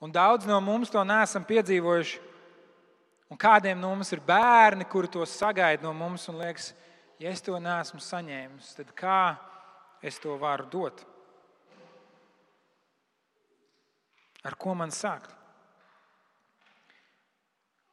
Un 0.00 0.12
daudz 0.12 0.48
no 0.48 0.56
mums 0.60 0.92
to 0.92 1.00
nesam 1.04 1.44
piedzīvojuši. 1.48 2.20
Un 3.32 3.40
kādiem 3.40 3.80
no 3.80 3.90
mums 3.92 4.12
ir 4.12 4.20
bērni, 4.24 4.86
kuri 4.88 5.08
to 5.10 5.24
sagaida 5.28 5.84
no 5.84 5.94
mums 5.96 6.28
un 6.28 6.38
liekas, 6.40 6.72
ja 7.18 7.32
es 7.32 7.42
to 7.44 7.56
neesmu 7.60 8.00
saņēmis, 8.04 8.74
tad 8.78 8.92
kā 8.96 9.36
es 10.04 10.20
to 10.20 10.36
varu 10.40 10.68
dot? 10.70 11.00
Ar 14.44 14.56
ko 14.60 14.74
man 14.76 14.92
sākt? 14.92 15.32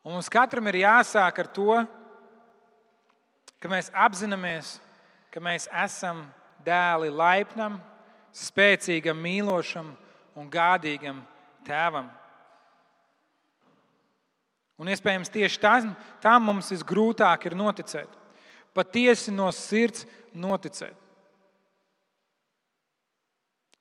Un 0.04 0.18
mums 0.18 0.30
katram 0.34 0.68
ir 0.72 0.82
jāsāk 0.82 1.40
ar 1.44 1.50
to, 1.56 1.80
ka 3.62 3.70
mēs 3.72 3.92
apzināmies, 3.94 4.80
ka 5.32 5.40
mēs 5.44 5.68
esam 5.84 6.26
dēli 6.66 7.10
laipnam, 7.14 7.80
spēcīgam, 8.36 9.20
mīlošam 9.20 9.94
un 10.38 10.50
gādīgam 10.52 11.22
tēvam. 11.68 12.10
Un 14.82 14.90
iespējams 14.90 15.30
tieši 15.30 15.60
tam, 15.62 15.92
tam 16.24 16.48
mums 16.50 16.72
visgrūtāk 16.74 17.46
ir 17.48 17.56
noticēt. 17.58 18.10
Patiesi 18.74 19.34
no 19.34 19.50
sirds 19.54 20.08
noticēt. 20.34 20.98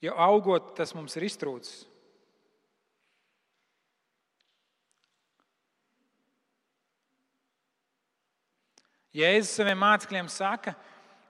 Jo 0.00 0.16
augot, 0.16 0.74
tas 0.76 0.92
mums 0.96 1.16
ir 1.16 1.26
iztrūcis. 1.28 1.86
Jēzus 9.16 9.56
saviem 9.58 9.80
mācekļiem 9.82 10.28
saka, 10.30 10.76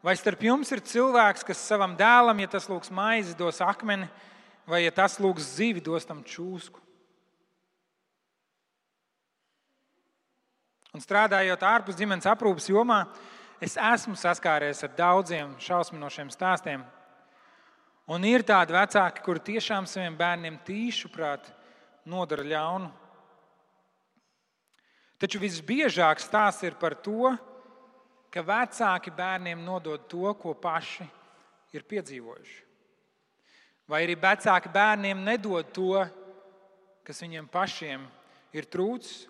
vai 0.05 0.17
starp 0.17 0.43
jums 0.45 0.71
ir 0.73 0.83
cilvēks, 0.85 1.45
kas 1.47 1.63
savam 1.69 1.97
dēlam, 1.99 2.41
ja 2.41 2.51
tas 2.51 2.69
lūgs 2.71 2.93
maizi, 2.93 3.37
dos 3.37 3.61
akmeni, 3.65 4.09
vai 4.69 4.85
ja 4.85 4.93
tas 4.95 5.19
lūgs 5.21 5.57
zivi, 5.57 5.83
dos 5.85 6.09
tam 6.09 6.23
čūsku? 6.25 6.81
Un 10.91 11.03
strādājot 11.05 11.63
ārpus 11.63 11.99
ģimenes 11.99 12.27
aprūpas 12.27 12.67
jomā, 12.67 13.05
es 13.63 13.77
esmu 13.79 14.17
saskāries 14.19 14.81
ar 14.83 14.91
daudziem 14.97 15.53
šausminošiem 15.63 16.33
stāstiem. 16.35 16.83
Un 18.11 18.25
ir 18.27 18.43
tādi 18.43 18.75
vecāki, 18.75 19.23
kuri 19.23 19.45
tiešām 19.53 19.87
saviem 19.87 20.17
bērniem 20.19 20.57
tīšuprāt 20.67 21.53
nodara 22.11 22.43
ļaunu. 22.43 22.91
Taču 25.21 25.39
visbiežāk 25.39 26.19
stāsts 26.19 26.65
ir 26.67 26.75
par 26.81 26.97
to, 26.99 27.37
ka 27.37 27.50
vecāki 28.39 29.11
bērniem 29.11 29.65
nodod 29.67 30.07
to, 30.07 30.31
ko 30.39 30.55
paši 30.55 31.07
ir 31.75 31.83
piedzīvojuši. 31.83 32.59
Vai 33.91 34.05
arī 34.05 34.15
vecāki 34.15 34.71
bērniem 34.71 35.25
nedod 35.27 35.67
to, 35.75 36.05
kas 37.03 37.23
viņiem 37.25 37.49
pašiem 37.51 38.05
ir 38.55 38.69
trūcis. 38.71 39.27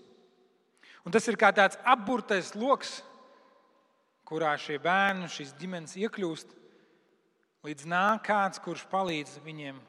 Un 1.01 1.15
tas 1.15 1.25
ir 1.33 1.39
kā 1.41 1.49
tāds 1.57 1.79
apburtais 1.89 2.53
lokus, 2.53 2.99
kurā 4.29 4.53
šie 4.61 4.77
bērni, 4.79 5.31
šīs 5.33 5.55
ģimenes 5.57 5.97
iekļūst, 5.97 6.53
līdz 7.65 7.89
nāk 7.89 8.27
kāds, 8.29 8.61
kurš 8.61 8.85
palīdz 8.93 9.41
viņiem 9.47 9.81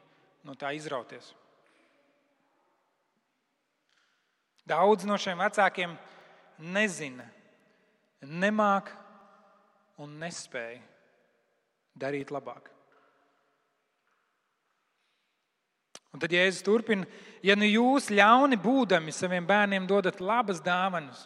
no 0.48 0.56
tā 0.56 0.72
izrauties. 0.72 1.34
Daudz 4.64 5.04
no 5.04 5.18
šiem 5.20 5.40
vecākiem 5.42 5.94
nezina, 6.72 7.26
nemāk 8.22 8.92
un 10.02 10.18
nespēja 10.20 10.80
darīt 11.98 12.32
labāk. 12.34 12.70
Un 16.12 16.20
tad 16.20 16.32
Jēzus 16.34 16.64
turpina, 16.64 17.06
ja 17.40 17.54
nu 17.56 17.64
jūs 17.64 18.10
ļauni 18.12 18.58
būdami 18.60 19.14
saviem 19.16 19.46
bērniem 19.48 19.86
dodat 19.88 20.20
labas 20.20 20.60
dāvanas, 20.60 21.24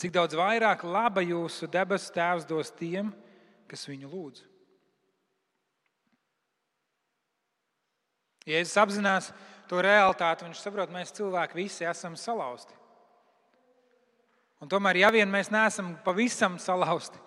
cik 0.00 0.14
daudz 0.14 0.36
vairāk 0.38 0.86
laba 0.88 1.20
jūsu 1.20 1.68
debesu 1.68 2.14
Tēvs 2.14 2.46
dos 2.48 2.72
tiem, 2.78 3.10
kas 3.68 3.84
viņu 3.88 4.08
lūdz. 4.08 4.46
Jēzus 8.48 8.78
apzinās 8.80 9.30
to 9.68 9.82
realitāti, 9.84 10.46
viņš 10.46 10.62
saprot, 10.64 10.92
mēs 10.94 11.12
cilvēki 11.14 11.60
visi 11.60 11.84
esam 11.86 12.16
salauzti. 12.18 12.72
Un 14.60 14.68
tomēr, 14.68 14.98
ja 15.04 15.10
vien 15.12 15.28
mēs 15.30 15.52
neesam 15.52 15.92
pavisam 16.04 16.56
salauzti, 16.60 17.20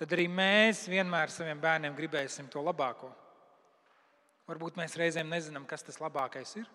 tad 0.00 0.14
arī 0.16 0.24
mēs 0.32 0.86
vienmēr 0.88 1.32
saviem 1.32 1.60
bērniem 1.60 1.96
gribēsim 1.96 2.48
to 2.48 2.62
labāko. 2.64 3.10
Varbūt 4.48 4.78
mēs 4.80 4.96
reizēm 4.96 5.28
nezinām, 5.28 5.66
kas 5.68 5.84
tas 5.84 6.00
labākais 6.00 6.54
ir, 6.58 6.70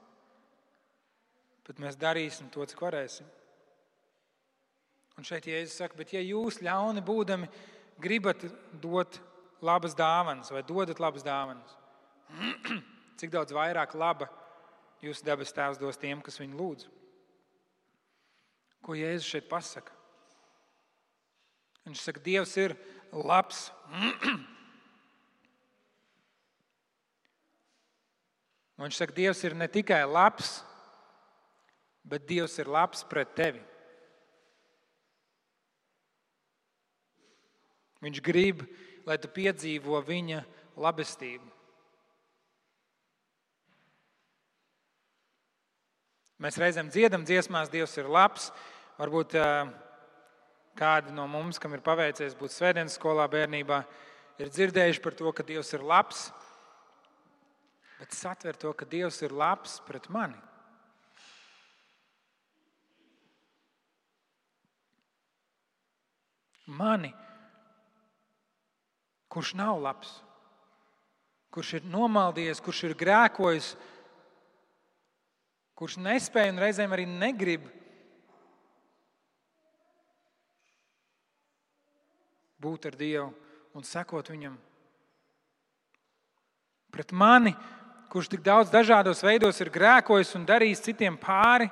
bet 1.66 1.82
mēs 1.82 1.98
darīsim 2.00 2.52
to, 2.54 2.64
cik 2.70 2.84
varēsim. 2.86 3.26
Un 5.18 5.26
šeit 5.26 5.48
Jēzus 5.50 5.80
saka, 5.80 5.98
bet 5.98 6.14
ja 6.14 6.22
jūs 6.22 6.62
ļauni 6.64 7.02
būdami 7.04 7.50
gribat 8.04 8.46
dot 8.84 9.18
labas 9.66 9.96
dāvanas 9.98 10.52
vai 10.54 10.62
dodat 10.68 11.02
labas 11.02 11.26
dāvanas, 11.26 11.76
cik 13.20 13.34
daudz 13.34 13.56
vairāk 13.56 13.96
laba 13.98 14.30
jūsu 15.04 15.26
dabas 15.26 15.54
tēvs 15.56 15.82
dos 15.82 15.98
tiem, 16.00 16.22
kas 16.22 16.38
viņu 16.42 16.60
lūdz. 16.60 16.90
Ko 18.86 18.94
Jēzus 18.94 19.32
šeit 19.34 19.50
pasaka? 19.50 19.96
Viņš 21.86 22.02
saka, 22.02 22.22
Dievs 22.26 22.56
ir 22.58 22.74
labs. 23.24 23.72
Viņš 28.82 28.98
saka, 29.00 29.16
Dievs 29.16 29.44
ir 29.48 29.56
ne 29.56 29.68
tikai 29.72 30.02
labs, 30.04 30.58
bet 32.04 32.28
Dievs 32.28 32.60
ir 32.60 32.68
labs 32.68 33.06
pret 33.08 33.32
tevi. 33.38 33.62
Viņš 38.04 38.20
grib, 38.22 38.62
lai 39.08 39.16
tu 39.18 39.32
piedzīvo 39.32 40.02
viņa 40.06 40.44
labestību. 40.78 41.48
Mēs 46.44 46.60
reizēm 46.60 46.92
dziedam 46.92 47.24
dziesmās, 47.24 47.72
Dievs 47.72 47.96
ir 47.98 48.12
labs. 48.12 48.52
Varbūt 49.00 49.38
uh, 49.40 49.72
kādi 50.76 51.14
no 51.16 51.28
mums, 51.32 51.60
kam 51.62 51.74
ir 51.76 51.84
paveicies 51.86 52.36
būt 52.38 52.54
svētdienas 52.54 52.98
skolā 53.00 53.26
bērnībā, 53.32 53.80
ir 54.42 54.52
dzirdējuši 54.52 55.04
par 55.04 55.16
to, 55.16 55.32
ka 55.32 55.46
Dievs 55.48 55.72
ir 55.76 55.86
labs, 55.86 56.28
bet 58.00 58.16
satver 58.16 58.60
to, 58.60 58.74
ka 58.76 58.88
Dievs 58.90 59.22
ir 59.24 59.36
labs 59.36 59.80
pret 59.88 60.10
mani. 60.12 60.38
Mani, 66.66 67.12
kurš 69.30 69.54
nav 69.54 69.78
labs, 69.84 70.16
kurš 71.54 71.76
ir 71.78 71.90
nomaldījies, 71.94 72.60
kurš 72.66 72.88
ir 72.88 72.96
grēkojis, 72.98 73.76
kurš 75.78 76.00
nespēja 76.02 76.56
un 76.56 76.62
reizēm 76.64 76.96
arī 76.96 77.06
negrib 77.06 77.70
būt 82.62 82.90
ar 82.90 82.98
Dievu 83.00 83.30
un 83.76 83.84
sekot 83.84 84.30
Viņam. 84.32 84.56
Pret 86.96 87.12
mani, 87.12 87.52
kurš 88.08 88.30
tik 88.32 88.44
daudz 88.46 88.72
dažādos 88.72 89.20
veidos 89.26 89.60
ir 89.60 89.72
grēkojis 89.74 90.32
un 90.38 90.46
darījis 90.48 90.84
citiem 90.86 91.18
pāri, 91.20 91.68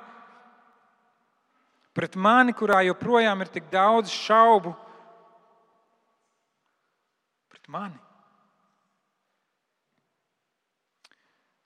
pret 1.96 2.18
mani, 2.20 2.52
kurā 2.52 2.82
joprojām 2.84 3.40
ir 3.40 3.48
tik 3.54 3.70
daudz 3.72 4.12
šaubu, 4.12 4.74
pret 7.48 7.70
mani. 7.72 7.96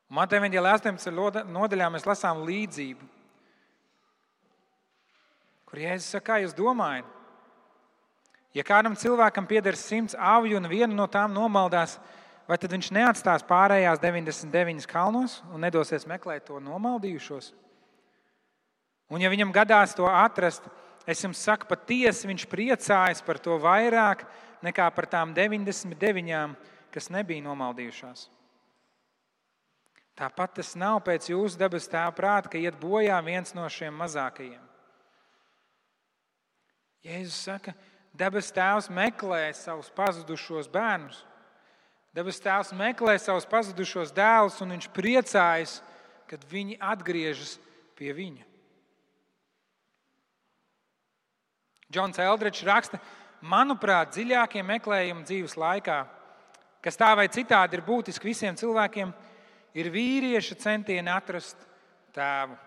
Mateja 0.08 0.40
18. 0.46 1.42
nodaļā 1.50 1.90
mēs 1.92 2.06
lasām 2.08 2.46
līdzību, 2.46 3.10
kur 5.68 5.82
Jēzus 5.82 6.14
saka, 6.14 6.26
kā 6.30 6.42
jūs 6.44 6.54
domājat? 6.56 7.17
Ja 8.58 8.64
kādam 8.66 8.96
cilvēkam 8.98 9.46
pieder 9.46 9.76
simts 9.78 10.16
avju 10.18 10.58
un 10.58 10.66
viena 10.66 10.90
no 10.90 11.06
tām 11.06 11.30
nomaldās, 11.30 11.94
vai 12.48 12.56
tad 12.58 12.72
viņš 12.74 12.88
neatstās 12.96 13.44
pārējās 13.46 14.00
99 14.02 14.88
kalnos 14.90 15.38
un 15.52 15.62
nedosies 15.62 16.08
meklēt 16.10 16.48
to 16.48 16.58
nomaldījušos? 16.64 17.52
Un 19.14 19.22
ja 19.22 19.30
viņam 19.30 19.52
gadās 19.54 19.94
to 19.94 20.08
atrast, 20.10 20.66
es 21.06 21.22
jums 21.22 21.38
saku, 21.38 21.68
patiesi 21.70 22.26
viņš 22.28 22.48
priecājas 22.50 23.22
par 23.24 23.38
to 23.38 23.54
vairāk 23.62 24.26
nekā 24.66 24.88
par 24.96 25.06
tām 25.06 25.30
99, 25.36 26.56
kas 26.92 27.08
nebija 27.14 27.44
nomaldījušās. 27.46 28.26
Tāpat 30.18 30.56
tas 30.58 30.72
nav 30.74 30.98
pēc 31.06 31.28
jūsu 31.30 31.60
dabas 31.60 31.86
tēva 31.86 32.10
prāta, 32.16 32.50
ka 32.50 32.58
iet 32.58 32.74
bojā 32.80 33.20
viens 33.22 33.54
no 33.54 33.68
šiem 33.70 33.94
mazākajiem. 34.02 34.64
Jēzus 37.06 37.38
saka, 37.46 37.76
debes 38.18 38.50
tēvs 38.54 38.90
meklē 38.90 39.52
savus 39.54 39.90
pazudušos 39.94 40.68
bērnus. 40.72 41.22
Debes 42.16 42.40
tēvs 42.42 42.72
meklē 42.74 43.14
savus 43.20 43.46
pazudušos 43.46 44.10
dēlus, 44.16 44.58
un 44.64 44.74
viņš 44.74 44.88
priecājas, 44.96 45.78
kad 46.28 46.42
viņi 46.50 46.78
atgriežas 46.82 47.56
pie 47.98 48.12
viņa. 48.16 48.44
Džons 51.88 52.18
Eldričs 52.20 52.66
raksta, 52.68 52.98
manuprāt, 53.40 54.12
dziļākie 54.12 54.64
meklējumi 54.66 55.24
dzīves 55.24 55.54
laikā, 55.56 56.02
kas 56.84 56.98
tā 57.00 57.14
vai 57.16 57.28
citādi 57.32 57.78
ir 57.78 57.84
būtiski 57.86 58.28
visiem 58.28 58.58
cilvēkiem, 58.58 59.14
ir 59.78 59.92
vīrieša 59.94 60.58
centieni 60.60 61.12
atrast 61.12 61.56
tēvu. 62.16 62.58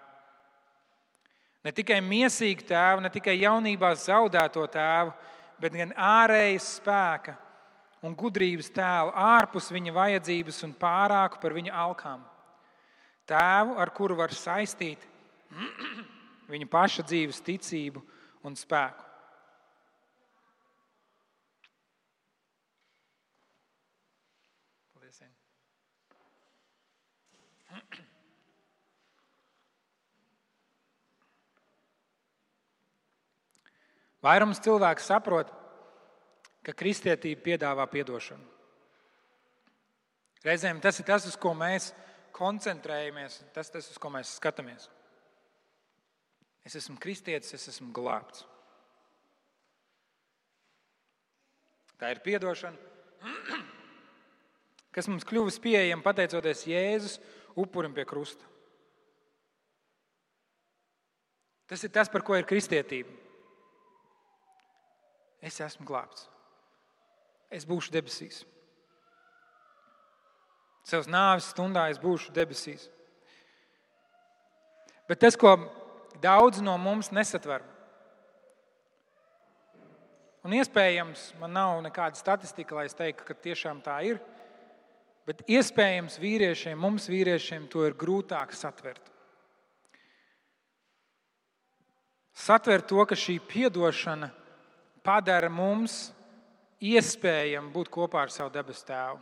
Ne 1.62 1.74
tikai 1.78 2.00
mīsīgu 2.02 2.66
tēvu, 2.72 3.04
ne 3.06 3.12
tikai 3.14 3.36
jaunībā 3.44 3.92
zaudēto 4.00 4.64
tēvu, 4.74 5.14
bet 5.62 5.78
gan 5.78 5.94
ārējas 5.94 6.68
spēka 6.80 7.36
un 8.02 8.16
gudrības 8.18 8.72
tēlu 8.74 9.14
ārpus 9.14 9.70
viņa 9.74 9.94
vajadzības 9.94 10.64
un 10.68 10.74
pārāku 10.82 11.42
par 11.42 11.54
viņa 11.58 11.76
alkām. 11.84 12.24
Tēvu, 13.30 13.78
ar 13.80 13.94
kuru 13.96 14.18
var 14.20 14.34
saistīt 14.34 15.06
viņa 16.52 16.68
paša 16.72 17.06
dzīves 17.08 17.44
ticību 17.46 18.02
un 18.48 18.58
spēku. 18.58 19.11
Vairums 34.22 34.62
cilvēku 34.62 35.02
saprot, 35.02 35.50
ka 36.62 36.76
kristietība 36.78 37.42
piedāvā 37.46 37.88
atdošanu. 37.90 38.46
Reizēm 40.46 40.82
tas 40.82 40.98
ir 41.02 41.06
tas, 41.06 41.26
uz 41.30 41.38
ko 41.38 41.54
mēs 41.58 41.92
koncentrējamies, 42.34 43.42
tas 43.54 43.70
ir 43.70 43.78
tas, 43.78 43.90
uz 43.94 43.98
ko 44.02 44.10
mēs 44.14 44.36
skatāmies. 44.38 44.88
Es 46.66 46.78
esmu 46.78 46.98
kristietis, 47.02 47.54
es 47.58 47.68
esmu 47.74 47.90
glābts. 47.94 48.46
Tā 52.02 52.10
ir 52.14 52.22
atdošana, 52.38 52.78
kas 54.96 55.10
mums 55.10 55.26
kļuvis 55.30 55.60
pieejama 55.62 56.06
pateicoties 56.06 56.66
Jēzus 56.70 57.20
upurim 57.58 57.94
pie 57.94 58.06
krusta. 58.10 58.46
Tas 61.70 61.86
ir 61.86 61.94
tas, 61.94 62.10
par 62.10 62.26
ko 62.26 62.36
ir 62.36 62.50
kristietība. 62.50 63.14
Es 65.42 65.58
esmu 65.64 65.88
glābts. 65.90 66.28
Es 67.52 67.66
būšu 67.68 67.92
debesīs. 67.92 68.44
Savas 70.88 71.10
nāves 71.10 71.50
stundā 71.52 71.88
es 71.92 72.00
būšu 72.02 72.34
debesīs. 72.34 72.88
Bet 75.10 75.20
tas, 75.22 75.36
ko 75.36 75.58
daudz 76.24 76.62
no 76.64 76.78
mums 76.80 77.12
nesatver, 77.12 77.66
un 80.46 80.56
iespējams, 80.58 81.32
man 81.42 81.54
nav 81.58 81.82
nekāda 81.86 82.18
statistika, 82.18 82.78
lai 82.78 82.88
es 82.88 82.98
teiktu, 82.98 83.26
ka 83.28 83.36
tiešām 83.36 83.82
tā 83.86 83.98
ir, 84.08 84.22
bet 85.28 85.44
iespējams 85.52 86.18
vīriešiem, 86.22 86.80
mums 86.80 87.10
vīriešiem, 87.12 87.68
to 87.70 87.84
ir 87.90 87.98
grūtāk 87.98 88.56
satvert. 88.58 89.12
Satvert 92.32 92.88
to, 92.90 93.04
ka 93.06 93.18
šī 93.18 93.38
atdošana 93.68 94.32
padara 95.06 95.50
mums 95.50 96.10
iespējamu 96.82 97.72
būt 97.74 97.92
kopā 97.94 98.26
ar 98.26 98.34
savu 98.34 98.54
debesu 98.54 98.86
tēvu. 98.90 99.20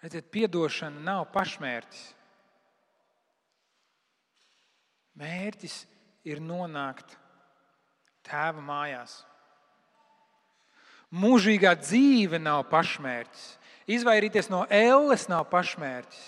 Redziet, 0.00 0.30
piedošana 0.32 1.02
nav 1.04 1.26
pašmērķis. 1.34 2.04
Mērķis 5.20 5.74
ir 6.28 6.40
nonākt 6.40 7.18
tēva 8.24 8.62
mājās. 8.64 9.18
Mūžīgā 11.10 11.74
dzīve 11.82 12.40
nav 12.40 12.62
pašmērķis. 12.70 13.44
Izvairīties 13.90 14.48
no 14.52 14.62
elles 14.70 15.26
nav 15.28 15.48
pašmērķis, 15.50 16.22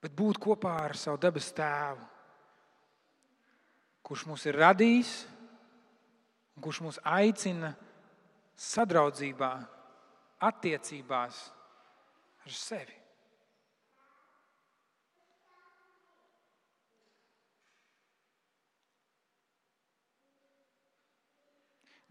bet 0.00 0.14
būt 0.16 0.38
kopā 0.40 0.76
ar 0.86 0.96
savu 0.96 1.18
debesu 1.20 1.56
tēvu 1.58 2.09
kurš 4.10 4.24
mūs 4.26 4.42
ir 4.50 4.56
radījis 4.58 5.10
un 6.56 6.64
kurš 6.64 6.80
mūs 6.82 6.96
aicina 7.06 7.68
sadraudzībā, 8.58 9.50
attiecībās 10.42 11.36
ar 12.42 12.56
sevi. 12.58 12.96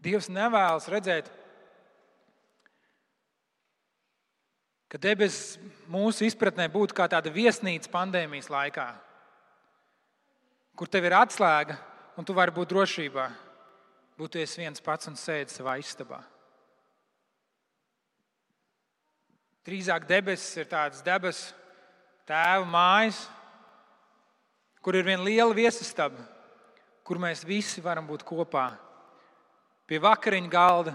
Dievs 0.00 0.30
nevēlas 0.32 0.88
redzēt, 0.88 1.28
ka 4.88 4.96
debesis 4.96 5.60
mūsu 5.92 6.24
izpratnē 6.24 6.70
būtu 6.72 6.96
kā 6.96 7.04
tāda 7.12 7.28
viesnīca 7.28 7.92
pandēmijas 7.92 8.48
laikā, 8.48 8.88
kur 10.80 10.88
tev 10.88 11.04
ir 11.04 11.12
atslēga 11.12 11.74
un 12.16 12.24
tu 12.24 12.32
vari 12.32 12.54
būt 12.56 12.70
drošībā, 12.72 13.26
būt 14.16 14.38
viens 14.56 14.80
pats 14.80 15.10
un 15.10 15.16
sēdi 15.20 15.52
savā 15.52 15.74
istabā. 15.76 16.22
Drīzāk 19.68 20.06
debesis 20.08 20.56
ir 20.56 20.70
tādas 20.70 21.04
debesu 21.04 21.52
tēva 22.24 22.64
mājas, 22.64 23.18
kur 24.80 24.96
ir 24.96 25.04
viena 25.04 25.26
liela 25.26 25.52
viesistaba, 25.52 26.16
kur 27.04 27.20
mēs 27.20 27.44
visi 27.44 27.84
varam 27.84 28.08
būt 28.08 28.24
kopā. 28.24 28.70
Pie 29.84 30.00
vakariņu 30.00 30.48
galda, 30.48 30.94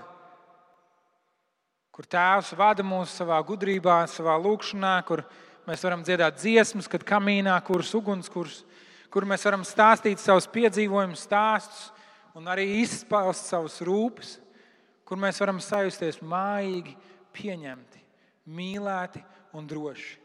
kur 1.93 2.09
tēvs 2.09 2.55
vada 2.57 2.81
mūs 2.81 3.13
savā 3.21 3.37
gudrībā, 3.45 4.01
savā 4.09 4.33
lūkšanā, 4.41 4.97
kur 5.05 5.21
mēs 5.69 5.85
varam 5.85 6.01
dziedāt 6.01 6.41
dziesmas, 6.41 6.89
kad 6.89 7.05
kamīnā 7.05 7.59
kurs 7.69 7.93
ugunskurs, 7.93 8.63
kur 9.15 9.23
mēs 9.23 9.45
varam 9.47 9.61
stāstīt 9.63 10.19
savus 10.19 10.43
piedzīvojumus, 10.51 11.21
stāstus 11.23 11.85
un 12.35 12.49
arī 12.51 12.65
izpaust 12.81 13.47
savus 13.47 13.77
rūpes, 13.87 14.33
kur 15.07 15.15
mēs 15.15 15.37
varam 15.39 15.61
sajusties 15.63 16.17
mājīgi, 16.19 16.97
pieņemti, 17.31 18.01
mīlēti 18.51 19.21
un 19.55 19.69
droši. 19.69 20.17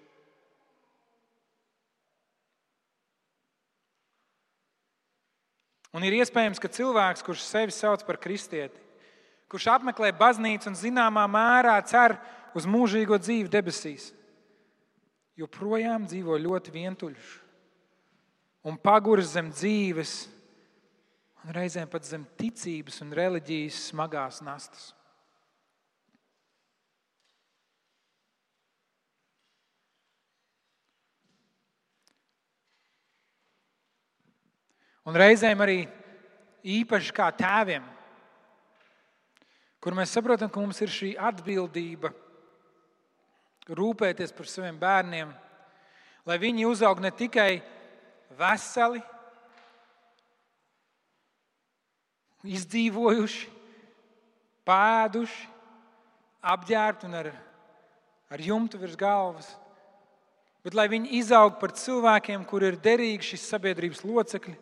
Un 5.94 6.06
ir 6.06 6.16
iespējams, 6.18 6.58
ka 6.58 6.70
cilvēks, 6.70 7.22
kurš 7.26 7.44
sevi 7.46 7.74
sauc 7.74 8.02
par 8.08 8.18
kristieti, 8.18 8.82
kurš 9.50 9.68
apmeklē 9.76 10.10
baznīcu 10.18 10.66
un 10.70 10.78
zināmā 10.78 11.28
mērā 11.30 11.76
cer 11.86 12.16
uz 12.58 12.66
mūžīgo 12.66 13.18
dzīvi 13.22 13.50
debesīs, 13.54 14.08
joprojām 15.38 16.10
dzīvo 16.10 16.40
ļoti 16.42 16.74
vientuļš 16.74 17.30
un 18.66 18.76
paguris 18.76 19.32
zem 19.34 19.50
dzīves, 19.52 20.14
un 21.44 21.54
reizēm 21.56 21.88
pat 21.88 22.04
zem 22.04 22.26
ticības 22.38 23.00
un 23.04 23.14
reliģijas 23.16 23.86
smagās 23.90 24.40
nastas. 24.44 24.90
Un 35.08 35.16
reizēm 35.16 35.62
arī 35.64 35.80
īpaši 36.60 37.14
kā 37.16 37.30
tēviem, 37.34 37.82
kur 39.80 39.96
mēs 39.96 40.12
saprotam, 40.12 40.50
ka 40.52 40.60
mums 40.60 40.78
ir 40.84 40.92
šī 40.92 41.14
atbildība 41.16 42.12
rūpēties 43.70 44.34
par 44.36 44.48
saviem 44.50 44.76
bērniem, 44.78 45.32
lai 46.28 46.36
viņi 46.38 46.68
uzaug 46.68 47.00
ne 47.00 47.10
tikai 47.16 47.62
veseli, 48.38 49.02
izdzīvojuši, 52.46 53.48
pēduši, 54.64 55.48
apģērbti 56.40 57.08
un 57.08 57.18
ar, 57.18 57.30
ar 58.32 58.44
jumtu 58.44 58.80
virs 58.80 58.96
galvas, 58.96 59.50
bet 60.64 60.76
lai 60.76 60.86
viņi 60.92 61.12
izaug 61.20 61.58
par 61.60 61.74
cilvēkiem, 61.76 62.46
kuri 62.48 62.70
ir 62.70 62.80
derīgi 62.80 63.32
šīs 63.32 63.48
sabiedrības 63.52 64.02
locekļi, 64.06 64.56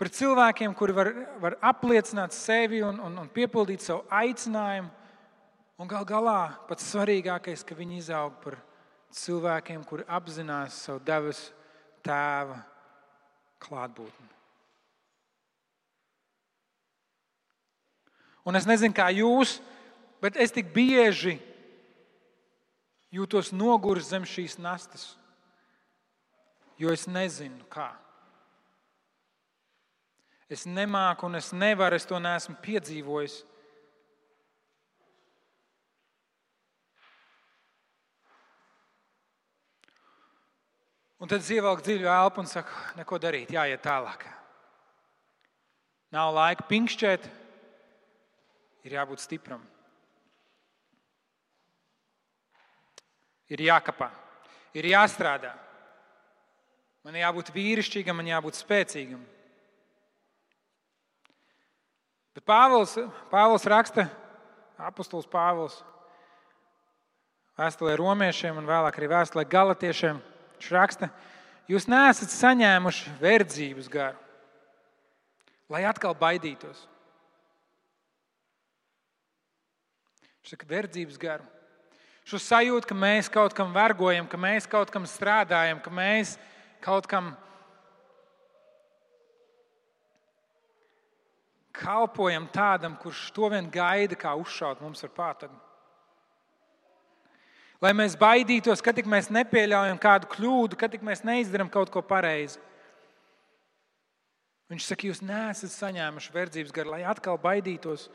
par 0.00 0.08
cilvēkiem, 0.16 0.72
kuri 0.76 0.96
var, 0.96 1.12
var 1.42 1.58
apliecināt 1.72 2.32
sevi 2.32 2.80
un, 2.86 2.96
un, 3.04 3.18
un 3.20 3.28
piepildīt 3.28 3.84
savu 3.84 4.06
aicinājumu. 4.08 4.88
Un 5.80 5.88
gal 5.88 6.04
galā 6.04 6.40
pats 6.68 6.90
svarīgākais, 6.92 7.62
ka 7.64 7.76
viņi 7.76 8.02
izaug 8.02 8.34
par 8.42 8.58
cilvēkiem, 9.16 9.80
kuri 9.88 10.04
apzinās 10.12 10.76
savu 10.84 11.00
debesu 11.04 11.59
tēva 12.04 12.58
klātbūtni. 13.62 14.28
Un 18.48 18.56
es 18.56 18.66
nezinu, 18.66 18.96
kā 18.96 19.10
jūs, 19.12 19.58
bet 20.22 20.38
es 20.40 20.52
tik 20.54 20.72
bieži 20.74 21.36
jūtos 23.12 23.52
noguris 23.52 24.08
zem 24.10 24.24
šīs 24.26 24.56
nastas, 24.62 25.12
jo 26.80 26.92
es 26.94 27.04
nezinu, 27.10 27.66
kā. 27.70 27.90
Es 30.50 30.64
nemāku 30.66 31.28
un 31.28 31.38
es 31.38 31.52
nevaru, 31.54 31.94
es 31.94 32.08
to 32.08 32.18
neesmu 32.18 32.56
piedzīvojis. 32.64 33.42
Un 41.20 41.28
tad 41.28 41.42
es 41.42 41.50
ievelku 41.52 41.84
dziļu 41.84 42.08
elpu 42.08 42.40
un 42.40 42.48
saku, 42.48 42.72
neko 42.96 43.18
darīt, 43.20 43.50
jāiet 43.52 43.82
tālāk. 43.84 44.24
Nav 46.16 46.32
laika 46.32 46.64
pinkšķēt, 46.66 47.26
ir 48.88 48.94
jābūt 48.96 49.20
stipram. 49.20 49.60
Ir 53.52 53.60
jākapā, 53.66 54.08
ir 54.78 54.88
jāstrādā. 54.94 55.52
Man 57.04 57.16
jābūt 57.16 57.52
vīrišķīgam, 57.52 58.16
man 58.16 58.28
jābūt 58.30 58.56
spēcīgam. 58.56 59.20
Bet 62.36 62.46
Pāvils, 62.48 62.96
Pāvils 63.28 63.68
raksta, 63.68 64.06
apustulis 64.88 65.28
Pāvils, 65.28 65.80
vēstulē 67.60 67.96
romiešiem 68.00 68.56
un 68.56 68.68
vēlāk 68.68 68.96
arī 68.96 69.08
vēstulē 69.12 69.44
galotiešiem. 69.50 70.20
Viņš 70.60 70.72
raksta, 70.76 71.06
jūs 71.72 71.86
neesat 71.88 72.28
saņēmuši 72.34 73.14
verdzības 73.16 73.86
garu, 73.88 74.18
lai 75.72 75.86
atkal 75.88 76.12
baidītos. 76.12 76.82
Viņš 80.42 80.52
saka, 80.52 80.68
verdzības 80.68 81.16
garu. 81.22 81.48
Šo 82.28 82.42
sajūtu, 82.44 82.90
ka 82.90 82.98
mēs 82.98 83.32
kaut 83.32 83.56
kam 83.56 83.72
vergojam, 83.72 84.28
ka 84.28 84.36
mēs 84.36 84.68
kaut 84.68 84.92
kam 84.92 85.08
strādājam, 85.08 85.80
ka 85.80 85.88
mēs 85.88 86.34
kaut 86.84 87.08
kam 87.08 87.32
kalpojam 91.72 92.52
tādam, 92.52 93.00
kurš 93.00 93.30
to 93.32 93.48
vien 93.48 93.72
gaida, 93.72 94.12
kā 94.12 94.36
uzšaut 94.36 94.84
mums 94.84 95.00
ar 95.08 95.16
pātagu. 95.16 95.56
Lai 97.80 97.94
mēs 97.96 98.12
baidītos, 98.20 98.82
kad 98.84 98.98
tik 98.98 99.06
mēs 99.08 99.30
nepieļaujam 99.32 100.00
kādu 100.00 100.28
kļūdu, 100.34 100.76
kad 100.76 100.92
tik 100.92 101.04
mēs 101.06 101.24
neizdarām 101.24 101.70
kaut 101.72 101.88
ko 101.92 102.02
pareizi. 102.04 102.60
Viņš 104.70 104.86
saka, 104.86 105.08
jūs 105.08 105.22
neesat 105.24 105.72
saņēmuši 105.72 106.34
verdzības 106.34 106.74
garu, 106.76 106.92
lai 106.92 107.00
atkal 107.08 107.40
baidītos, 107.40 108.06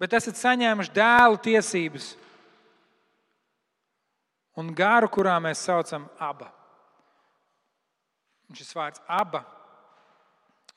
bet 0.00 0.14
esat 0.16 0.38
saņēmuši 0.38 0.94
dēlu 0.96 1.40
tiesības 1.44 2.14
un 4.62 4.70
garu, 4.76 5.10
kurā 5.12 5.34
mēs 5.42 5.66
saucam 5.66 6.06
abu. 6.22 6.46
Šis 8.56 8.72
vārds 8.74 9.02
aba 9.06 9.44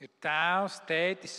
ir 0.01 0.11
tēvs, 0.21 0.81
tētis 0.89 1.37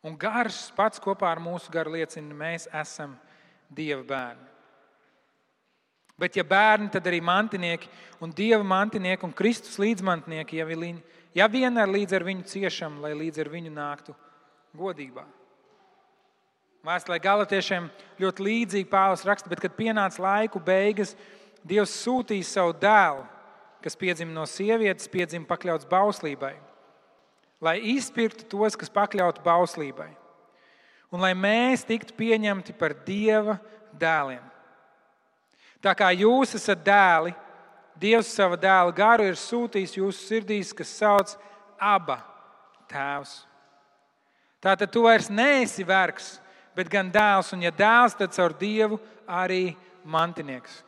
Un 0.00 0.16
gars 0.16 0.70
pats 0.76 1.00
kopā 1.02 1.28
ar 1.28 1.40
mūsu 1.42 1.72
garu 1.72 1.92
liecina, 1.98 2.32
mēs 2.36 2.68
esam 2.72 3.18
Dieva 3.70 4.02
bērni. 4.02 4.46
Bet, 6.20 6.36
ja 6.36 6.44
bērni, 6.44 6.90
tad 6.92 7.06
arī 7.08 7.20
mantinieki 7.24 7.88
un 8.20 8.32
Dieva 8.36 8.64
mantinieki 8.64 9.24
un 9.28 9.34
Kristus 9.36 9.78
līdzmantnieki, 9.80 10.58
ja, 10.58 10.66
viņi, 10.68 11.02
ja 11.36 11.48
vienmēr 11.48 11.88
līdz 11.88 12.16
ar 12.16 12.24
viņu 12.28 12.48
ciešam, 12.48 12.98
lai 13.04 13.12
līdz 13.16 13.44
ar 13.44 13.52
viņu 13.52 13.72
nāktu 13.76 14.16
godībā. 14.76 15.26
Vēstulē 16.84 17.20
galotiešiem 17.20 17.90
ļoti 18.20 18.44
līdzīgi 18.46 18.88
Pāvils 18.88 19.24
raksta, 19.28 19.52
bet, 19.52 19.60
kad 19.60 19.76
pienāca 19.76 20.24
laiku 20.24 20.62
beigas, 20.64 21.14
Dievs 21.60 21.92
sūtīja 22.00 22.46
savu 22.48 22.72
dēlu, 22.80 23.26
kas 23.84 23.96
piedzima 24.00 24.32
no 24.32 24.46
sievietes, 24.48 25.08
piedzima 25.12 25.44
pakļauts 25.48 25.88
bauslībai 25.88 26.54
lai 27.60 27.78
izpirktu 27.94 28.46
tos, 28.48 28.76
kas 28.78 28.92
pakļauti 28.92 29.44
bauslībai, 29.44 30.08
un 31.12 31.22
lai 31.22 31.34
mēs 31.36 31.84
tiktu 31.88 32.16
pieņemti 32.16 32.74
par 32.78 32.94
Dieva 33.06 33.58
dēliem. 34.00 34.42
Tā 35.80 35.94
kā 35.96 36.10
jūs 36.12 36.56
esat 36.58 36.82
dēli, 36.84 37.34
Dievs 38.00 38.30
savu 38.32 38.56
dēlu 38.56 38.94
garu 38.96 39.26
ir 39.28 39.36
sūtījis 39.36 39.98
jūsu 39.98 40.24
sirdīs, 40.24 40.70
kas 40.72 40.92
sauc 41.02 41.34
aba 41.76 42.20
tēvs. 42.88 43.42
Tātad 44.60 44.92
tu 44.92 45.04
vairs 45.04 45.28
neesi 45.32 45.84
vergs, 45.84 46.38
bet 46.76 46.88
gan 46.92 47.10
dēls, 47.12 47.52
un 47.52 47.64
ja 47.64 47.72
dēls, 47.72 48.16
tad 48.16 48.32
caur 48.36 48.54
Dievu 48.56 49.00
arī 49.28 49.74
mantinieks. 50.04 50.80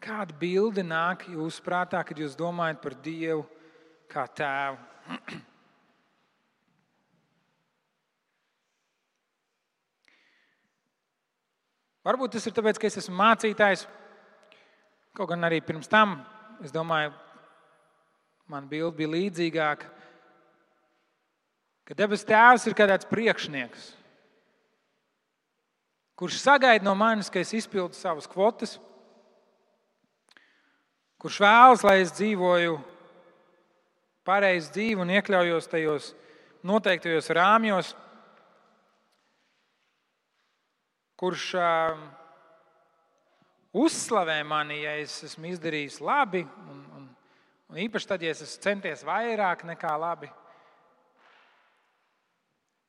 Kāda 0.00 0.32
bilde 0.40 0.80
nāk 0.80 1.26
jūsu 1.28 1.60
prātā, 1.60 2.00
kad 2.08 2.16
jūs 2.16 2.32
domājat 2.38 2.80
par 2.80 2.94
Dievu 3.04 3.44
kā 4.08 4.24
tēvu? 4.32 4.78
Varbūt 12.08 12.32
tas 12.38 12.46
ir 12.48 12.56
tāpēc, 12.56 12.80
ka 12.80 12.88
es 12.88 12.96
esmu 13.02 13.14
mācītājs. 13.20 13.84
Kaut 15.12 15.28
gan 15.34 15.44
arī 15.44 15.60
pirms 15.60 15.88
tam, 15.90 16.24
es 16.64 16.72
domāju, 16.72 17.12
man 18.48 18.64
bilde 18.72 18.96
bija 19.02 19.12
līdzīgāka. 19.18 19.84
Ka 21.84 21.92
debes 21.98 22.24
tēvs 22.24 22.64
ir 22.70 22.74
kāds 22.78 23.04
priekšnieks, 23.10 23.82
kurš 26.16 26.40
sagaida 26.40 26.86
no 26.86 26.94
manis, 26.96 27.28
ka 27.28 27.42
es 27.42 27.52
izpildu 27.58 27.98
savas 27.98 28.30
kvotas 28.30 28.78
kurš 31.20 31.40
vēlas, 31.44 31.82
lai 31.84 31.98
es 32.00 32.14
dzīvoju 32.16 32.78
pareizu 34.24 34.72
dzīvi 34.72 35.02
un 35.02 35.12
iekļaujos 35.12 35.68
tajos 35.68 36.12
noteiktajos 36.64 37.28
rāmjos, 37.36 37.92
kurš 41.20 41.46
uh, 41.60 42.00
uzslavē 43.76 44.38
mani, 44.48 44.80
ja 44.86 44.96
es 45.00 45.18
esmu 45.28 45.50
izdarījis 45.52 46.00
labi, 46.04 46.40
un, 46.72 46.80
un, 46.96 47.04
un 47.68 47.82
īpaši 47.84 48.08
tad, 48.14 48.24
ja 48.24 48.32
es 48.32 48.40
esmu 48.46 48.64
centies 48.64 49.04
vairāk 49.04 49.66
nekā 49.68 49.92
labi. 50.00 50.30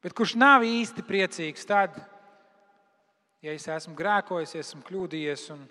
Bet 0.02 0.16
kurš 0.18 0.38
nav 0.40 0.64
īsti 0.66 1.04
priecīgs 1.06 1.68
tad, 1.68 2.00
ja 3.44 3.52
es 3.54 3.68
esmu 3.68 3.94
grēkojis, 4.00 4.56
ja 4.56 4.64
esmu 4.64 4.82
kļūdījies 4.88 5.46
un 5.54 5.68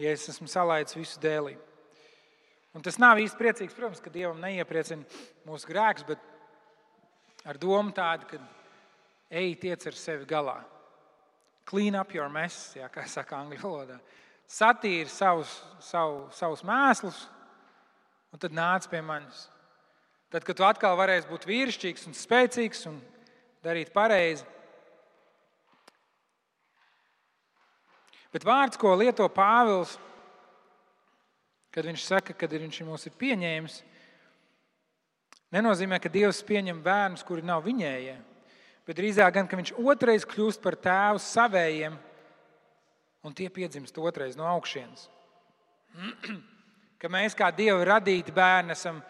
ja 0.00 0.14
es 0.14 0.28
esmu 0.32 0.48
salaidis 0.48 0.96
visu 0.96 1.20
dēlī. 1.20 1.56
Un 2.76 2.84
tas 2.86 3.00
nav 3.02 3.18
īsti 3.18 3.38
priecīgs, 3.38 3.74
protams, 3.74 4.00
ka 4.02 4.12
Dievam 4.14 4.38
neiepriecina 4.42 5.02
mūsu 5.46 5.68
grēks, 5.68 6.06
bet 6.06 6.22
ar 7.44 7.58
domu 7.58 7.90
tādu, 7.94 8.28
ka 8.30 8.38
ej, 9.30 9.56
tiec 9.58 9.86
ar 9.90 9.98
sevi 9.98 10.28
galā. 10.30 10.60
Clean 11.66 11.98
up 11.98 12.14
your 12.14 12.30
mess, 12.30 12.74
jā, 12.78 12.86
kā 12.90 13.04
saka 13.10 13.40
angļu 13.40 13.60
valodā. 13.62 13.98
Satīri 14.50 15.10
savus, 15.10 15.50
savu, 15.86 16.24
savus 16.34 16.62
mēslus, 16.66 17.24
un 18.30 18.42
tad 18.42 18.54
nāc 18.54 18.86
pie 18.90 19.02
manis. 19.02 19.48
Tad, 20.30 20.46
kad 20.46 20.58
tu 20.58 20.66
atkal 20.66 20.96
varēsi 20.98 21.30
būt 21.30 21.46
vīrišķīgs 21.50 22.06
un 22.06 22.14
spēcīgs 22.14 22.86
un 22.90 23.00
darīt 23.66 23.90
pareizi, 23.94 24.46
Bet 28.30 28.46
vārds, 28.46 28.78
ko 28.78 28.92
lieto 28.94 29.26
Pāvils, 29.34 29.96
kad 31.74 31.86
viņš 31.86 32.04
saka, 32.06 32.34
ka 32.34 32.50
viņš 32.50 32.82
mūs 32.86 33.08
ir 33.10 33.16
pieņēmis, 33.18 33.80
Nenozīmē, 35.50 35.98
ka 35.98 36.06
Dievs 36.06 36.44
pieņem 36.46 36.78
bērnus, 36.78 37.24
kuri 37.26 37.42
nav 37.42 37.64
viņējie, 37.64 38.14
bet 38.86 38.98
drīzāk 39.00 39.34
gan, 39.34 39.48
ka 39.50 39.58
Viņš 39.58 39.72
otrais 39.82 40.22
kļūst 40.22 40.62
par 40.62 40.76
tēvu 40.78 41.18
savējiem, 41.24 41.96
un 43.26 43.34
tie 43.34 43.48
piedzimst 43.50 43.98
otrais 43.98 44.38
no 44.38 44.46
augšas. 44.46 45.08
ka 47.02 47.10
mēs 47.10 47.34
kā 47.34 47.50
Dieva 47.50 47.82
radīti 47.96 48.32
bērni 48.32 48.76
esam 48.76 49.00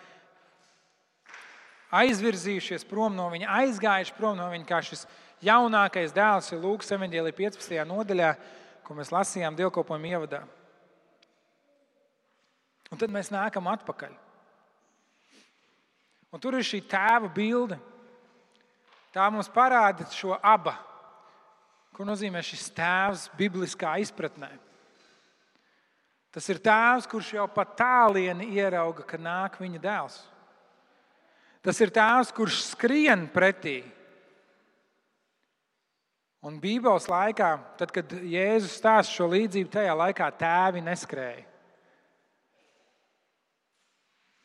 aizvirzījušies 2.00 2.86
prom 2.88 3.12
no 3.18 3.28
viņa, 3.32 3.50
aizgājuši 3.60 4.16
prom 4.16 4.38
no 4.38 4.48
viņa, 4.48 4.66
kā 4.68 4.80
šis 4.86 5.04
jaunākais 5.44 6.14
dēls 6.16 6.52
ir 6.54 6.62
Lūks 6.62 6.88
15. 6.88 7.76
nodaļā, 7.84 8.32
ko 8.90 8.96
mēs 8.98 9.12
lasījām 9.14 9.54
dievkalpojuma 9.54 10.08
ievadā. 10.10 10.40
Un 12.90 12.98
tad 12.98 13.12
mēs 13.14 13.28
nākam 13.30 13.68
atpakaļ. 13.70 14.16
Un 16.34 16.42
tur 16.42 16.56
ir 16.58 16.66
šī 16.66 16.80
tēva 16.90 17.30
bilde. 17.30 17.78
Tā 19.14 19.28
mums 19.30 19.46
parāda 19.54 20.08
šo 20.10 20.34
abu. 20.42 20.74
Ko 21.94 22.02
nozīmē 22.08 22.42
šis 22.42 22.66
tēvs 22.74 23.28
bibliskā 23.38 23.94
izpratnē? 24.02 24.50
Tas 26.34 26.50
ir 26.50 26.58
tēvs, 26.58 27.06
kurš 27.10 27.36
jau 27.38 27.46
pat 27.46 27.78
tālieni 27.78 28.50
ierauga, 28.58 29.06
ka 29.06 29.22
nāk 29.22 29.62
viņa 29.62 29.84
dēls. 29.86 30.18
Tas 31.62 31.78
ir 31.78 31.94
tēvs, 31.94 32.34
kurš 32.34 32.58
skrien 32.72 33.28
pretī. 33.30 33.84
Un 36.40 36.56
Bībeles 36.60 37.04
laikā, 37.10 37.50
tad, 37.76 37.90
kad 37.92 38.12
Jēzus 38.16 38.78
stāsta 38.80 39.12
šo 39.12 39.26
līdzību, 39.28 39.68
tajā 39.74 39.96
laikā 39.96 40.30
tēvi 40.40 40.80
neskrēja. 40.86 41.44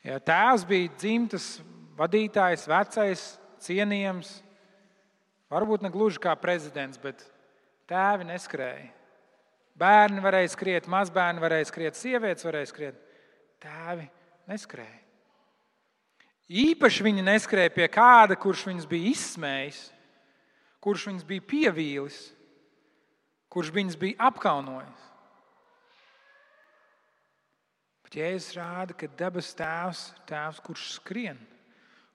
Ja, 0.06 0.20
tēvs 0.20 0.66
bija 0.70 0.92
dzimtas 1.00 1.46
vadītājs, 1.98 2.68
vecais, 2.70 3.24
cienījams, 3.64 4.36
varbūt 5.50 5.86
ne 5.86 5.90
gluži 5.94 6.20
kā 6.22 6.36
prezidents, 6.38 7.00
bet 7.02 7.24
tēvi 7.90 8.28
neskrēja. 8.28 8.92
Bērni 9.76 10.22
varēja 10.24 10.52
skriet, 10.54 10.92
mazbērni 10.92 11.42
varēja 11.44 11.72
skriet, 11.72 11.98
sievietes 12.00 12.46
varēja 12.48 12.70
skriet. 12.70 13.00
Tēvi 13.64 14.06
neskrēja. 14.52 15.02
Īpaši 16.46 17.04
viņi 17.08 17.26
neskrēja 17.26 17.74
pie 17.74 17.88
kāda, 17.92 18.38
kurš 18.40 18.68
viņus 18.70 18.88
bija 18.88 19.10
izsmējis, 19.16 19.80
kurš 20.86 21.10
viņus 21.10 21.26
bija 21.28 21.44
pievīlis, 21.50 22.20
kurš 23.50 23.74
viņus 23.74 23.98
bija 24.00 24.30
apkaunojis. 24.30 25.04
Bet 28.06 28.18
Jēzus 28.22 28.54
rāda, 28.54 28.94
ka 28.94 29.10
dabas 29.18 29.50
tēvs 29.58 30.08
ir 30.14 30.26
tēvs, 30.30 30.62
kurš 30.62 30.90
skrien, 31.00 31.40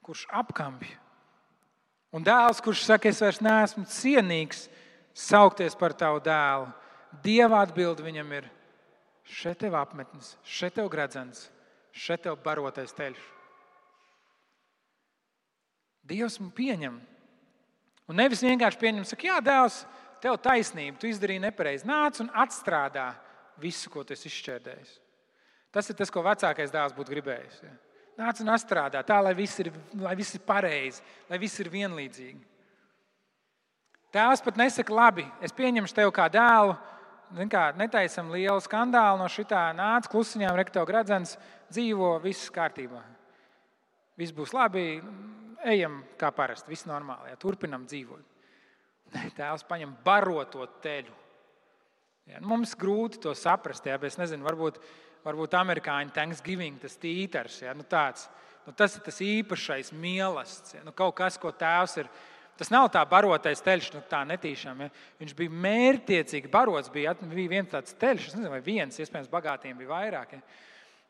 kurš 0.06 0.28
apkampj. 0.40 0.92
Un 2.14 2.22
dēls, 2.26 2.62
kurš 2.62 2.84
saka, 2.86 3.10
es 3.10 3.18
vairs 3.22 3.42
neesmu 3.42 3.84
cienīgs 3.90 4.68
saukties 5.14 5.74
par 5.78 5.94
tavu 5.98 6.22
dēlu, 6.22 6.70
Dieva 7.24 7.64
atbilde 7.64 8.04
viņam 8.06 8.32
ir: 8.38 8.46
šeit 9.26 9.58
tev 9.62 9.74
apmetnis, 9.78 10.36
šeit 10.46 10.76
tev 10.78 10.88
gradzens, 10.92 11.48
šeit 11.90 12.22
tev 12.22 12.38
barotais 12.44 12.94
ceļš. 12.94 13.22
Dievs 16.06 16.38
man 16.40 16.52
pieņem. 16.54 17.00
Un 18.10 18.18
nevis 18.18 18.42
vienkārši 18.42 18.80
pieņem, 18.80 19.04
saka, 19.06 19.28
jā, 19.28 19.36
Dievs, 19.44 19.84
tev 20.22 20.34
taisnība, 20.42 20.98
tu 20.98 21.06
izdarīji 21.06 21.44
nepareizi. 21.44 21.86
Nāc 21.86 22.18
un 22.24 22.32
atstrādā 22.42 23.12
visu, 23.62 23.90
ko 23.92 24.02
tu 24.02 24.16
esi 24.16 24.26
izšķērdējis. 24.26 24.96
Tas 25.70 25.86
ir 25.86 25.98
tas, 25.98 26.10
ko 26.10 26.24
vecākais 26.26 26.72
dēls 26.74 26.96
būtu 26.96 27.14
gribējis. 27.14 27.60
Ja. 27.62 27.76
Nāc 28.20 28.42
un 28.42 28.50
atstrādā 28.52 29.04
tā, 29.06 29.20
lai 29.22 29.32
viss 29.38 29.62
ir, 29.62 29.70
lai 30.02 30.16
viss 30.18 30.34
ir 30.34 30.42
pareizi, 30.44 31.04
lai 31.30 31.38
viss 31.40 31.62
ir 31.62 31.70
vienlīdzīgi. 31.72 32.42
Tēvs 34.10 34.42
pat 34.42 34.58
nesaka, 34.58 34.94
labi, 34.94 35.24
es 35.38 35.54
pieņemšu 35.54 35.94
tevi 35.94 36.12
kā 36.16 36.26
dēlu, 36.34 36.74
kā, 37.52 37.68
netaisam 37.78 38.32
lielu 38.34 38.58
skandālu 38.64 39.20
no 39.22 39.28
šitā, 39.30 39.68
nāc 39.78 40.10
klusiņām, 40.10 40.56
rektor 40.58 40.88
gradzens, 40.88 41.36
dzīvo, 41.70 42.16
viss 42.24 42.50
kārtībā. 42.50 43.04
Viss 44.18 44.34
būs 44.34 44.50
labi, 44.52 44.98
ejam 45.68 46.00
kā 46.20 46.30
parasti, 46.34 46.70
viss 46.72 46.88
normāli, 46.88 47.32
ja, 47.32 47.38
turpinam 47.40 47.86
dzīvot. 47.88 48.26
Tēvs 49.38 49.66
paņem 49.68 49.94
baroto 50.04 50.66
teļu. 50.84 51.14
Ja, 52.30 52.38
nu, 52.38 52.52
mums 52.52 52.76
grūti 52.78 53.18
to 53.24 53.32
saprast, 53.34 53.86
ja, 53.88 53.96
bet 53.98 54.12
es 54.12 54.18
nezinu, 54.20 54.46
varbūt, 54.46 54.78
varbūt 55.24 55.56
amerikāņu 55.58 56.14
Thanksgiving, 56.14 56.78
tas 56.82 56.94
tītars, 57.00 57.62
ja, 57.64 57.74
nu 57.74 57.86
tāds, 57.88 58.28
nu 58.66 58.74
tas 58.76 58.94
ir 58.96 59.04
tas 59.06 59.18
īpašais 59.24 59.90
mīlestības. 59.96 60.76
Ja, 60.78 60.84
nu 60.86 60.94
kaut 60.96 61.16
kas, 61.18 61.40
ko 61.40 61.50
tēvs 61.50 61.98
ir. 62.04 62.12
Tas 62.60 62.68
nav 62.68 62.90
tā 62.92 63.00
barotais 63.08 63.62
ceļš, 63.64 63.86
nu 63.94 64.02
tā 64.04 64.18
netīšām. 64.28 64.82
Ja. 64.84 64.90
Viņš 65.22 65.30
bija 65.38 65.60
mērķiecīgi 65.64 66.50
barots. 66.52 66.90
Bija, 66.92 67.14
bija 67.22 67.48
viens 67.54 67.70
tāds 67.72 67.94
ceļš, 67.96 68.26
es 68.26 68.34
nezinu, 68.36 68.50
vai 68.52 68.58
viens, 68.60 68.98
iespējams, 69.00 69.30
bagātiem 69.32 69.78
bija 69.80 69.88
vairāk. 69.88 70.34
Ja. 70.36 70.42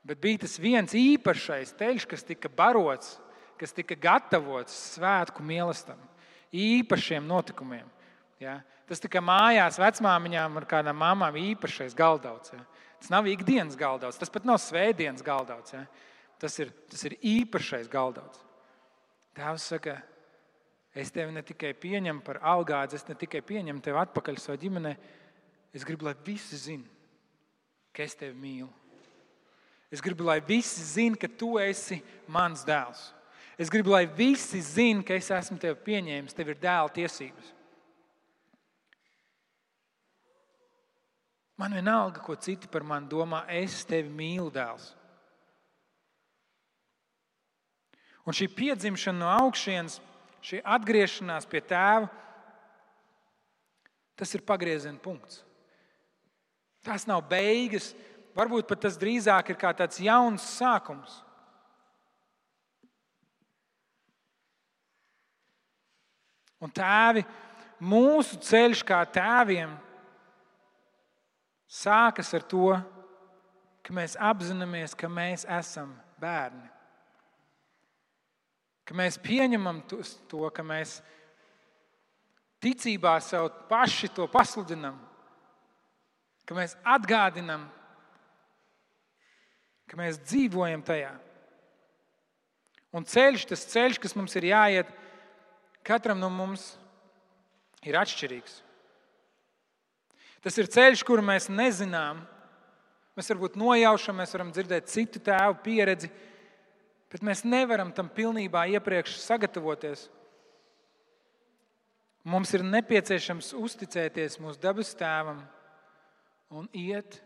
Bet 0.07 0.21
bija 0.23 0.45
tas 0.45 0.55
viens 0.63 0.95
īpašais 0.95 1.75
ceļš, 1.81 2.07
kas 2.13 2.23
tika 2.29 2.53
barots 2.55 3.17
kas 3.61 3.75
tika 3.77 3.97
gatavots 3.99 4.75
svētku 4.97 5.45
mīlestam, 5.45 6.01
īpašiem 6.51 7.27
notikumiem. 7.29 7.89
Ja? 8.41 8.61
Tas 8.89 9.03
tika 9.03 9.21
mājās 9.23 9.79
vecmāmiņām 9.79 10.57
ar 10.59 10.67
kādām 10.69 10.99
mamām 10.99 11.37
īpašais 11.39 11.95
galdauts. 11.97 12.55
Ja? 12.55 12.63
Tas 13.01 13.13
nav 13.13 13.29
ikdienas 13.31 13.77
galdauts, 13.79 14.19
tas 14.21 14.33
pat 14.33 14.49
nav 14.49 14.59
svētdienas 14.63 15.25
galdauts. 15.25 15.77
Ja? 15.77 15.85
Tas, 16.41 16.57
ir, 16.63 16.73
tas 16.89 17.05
ir 17.05 17.19
īpašais 17.21 17.91
galdauts. 17.93 18.41
Tēvs 19.37 19.69
saka, 19.75 19.99
es 20.97 21.13
tevi 21.15 21.37
ne 21.37 21.45
tikai 21.47 21.75
pieņemu 21.79 22.25
par 22.27 22.41
algādzi, 22.43 22.99
es 22.99 23.07
ne 23.07 23.15
tikai 23.19 23.45
pieņemu 23.47 23.85
tevi 23.85 24.01
atpakaļ 24.01 24.41
savā 24.41 24.57
ģimenē, 24.61 24.97
es 25.77 25.85
gribu, 25.87 26.09
lai 26.09 26.17
visi 26.27 26.59
zinātu, 26.59 26.97
ka 27.95 28.03
es 28.07 28.17
tevi 28.19 28.35
mīlu. 28.41 28.71
Es 29.93 30.03
gribu, 30.03 30.25
lai 30.27 30.41
visi 30.43 30.83
zinātu, 30.87 31.21
ka 31.23 31.31
tu 31.39 31.55
esi 31.63 32.01
mans 32.31 32.65
dēls. 32.67 33.11
Es 33.61 33.69
gribu, 33.69 33.93
lai 33.93 34.07
visi 34.09 34.63
zinātu, 34.65 35.11
ka 35.11 35.17
es 35.21 35.27
esmu 35.37 35.59
tevi 35.61 35.77
pieņēmis, 35.85 36.33
tev 36.33 36.49
ir 36.49 36.61
dēla 36.63 36.93
tiesības. 36.97 37.51
Man 41.61 41.77
vienalga, 41.77 42.23
ko 42.25 42.39
citi 42.41 42.71
par 42.73 42.87
mani 42.89 43.11
domā, 43.13 43.43
es 43.53 43.83
tevi 43.85 44.09
mīlu, 44.09 44.49
dēls. 44.55 44.95
Un 48.25 48.37
šī 48.37 48.49
piedzimšana 48.57 49.21
no 49.21 49.29
augšas, 49.43 49.99
šī 50.41 50.63
atgriešanās 50.65 51.45
pie 51.51 51.61
tēva, 51.61 52.09
tas 54.17 54.33
ir 54.37 54.45
pagrieziena 54.49 55.01
punkts. 55.05 55.43
Tas 56.81 57.05
nav 57.05 57.27
beigas, 57.29 57.93
varbūt 58.33 58.69
pat 58.71 58.87
tas 58.87 58.97
drīzāk 58.97 59.53
ir 59.53 59.61
kā 59.61 59.77
tāds 59.77 60.01
jauns 60.01 60.49
sākums. 60.57 61.21
Un 66.61 66.73
tēvi, 66.77 67.25
mūsu 67.81 68.37
ceļš 68.45 68.83
kā 68.85 69.01
tēviem 69.09 69.73
sākas 71.71 72.35
ar 72.37 72.45
to, 72.51 72.75
ka 73.87 73.95
mēs 73.97 74.19
apzināmies, 74.21 74.95
ka 74.95 75.09
mēs 75.09 75.47
esam 75.49 75.95
bērni. 76.21 76.69
Ka 78.85 78.97
mēs 78.99 79.17
pieņemam 79.23 79.81
to, 79.89 80.43
ka 80.53 80.65
mēs 80.67 80.99
ticībā 82.61 83.17
sev 83.25 83.49
paši 83.71 84.11
to 84.13 84.27
pasludinam, 84.29 84.99
ka 86.45 86.57
mēs 86.59 86.75
atgādinam, 86.85 87.69
ka 89.89 89.99
mēs 89.99 90.21
dzīvojam 90.27 90.83
tajā. 90.87 91.13
Un 92.91 93.07
ceļš, 93.07 93.47
tas 93.53 93.63
ceļš, 93.71 94.01
kas 94.03 94.17
mums 94.19 94.35
ir 94.39 94.51
jāiet, 94.51 94.91
Katram 95.87 96.21
no 96.21 96.29
mums 96.33 96.75
ir 97.87 97.97
atšķirīgs. 98.01 98.61
Tas 100.45 100.57
ir 100.61 100.69
ceļš, 100.73 101.03
kuru 101.05 101.25
mēs 101.25 101.51
nezinām. 101.53 102.23
Mēs 103.17 103.29
varbūt 103.33 103.59
nojaušam, 103.61 104.17
mēs 104.21 104.33
varam 104.33 104.53
dzirdēt 104.55 104.89
citu 104.89 105.21
tēvu 105.25 105.59
pieredzi, 105.65 106.09
bet 107.13 107.25
mēs 107.27 107.43
nevaram 107.45 107.91
tam 107.93 108.09
pilnībā 108.09 108.65
iepriekš 108.77 109.19
sagatavoties. 109.21 110.07
Mums 112.25 112.53
ir 112.57 112.65
nepieciešams 112.65 113.53
uzticēties 113.57 114.39
mūsu 114.41 114.61
dabas 114.61 114.93
tēvam 114.97 115.43
un 116.53 116.69
iet 116.77 117.19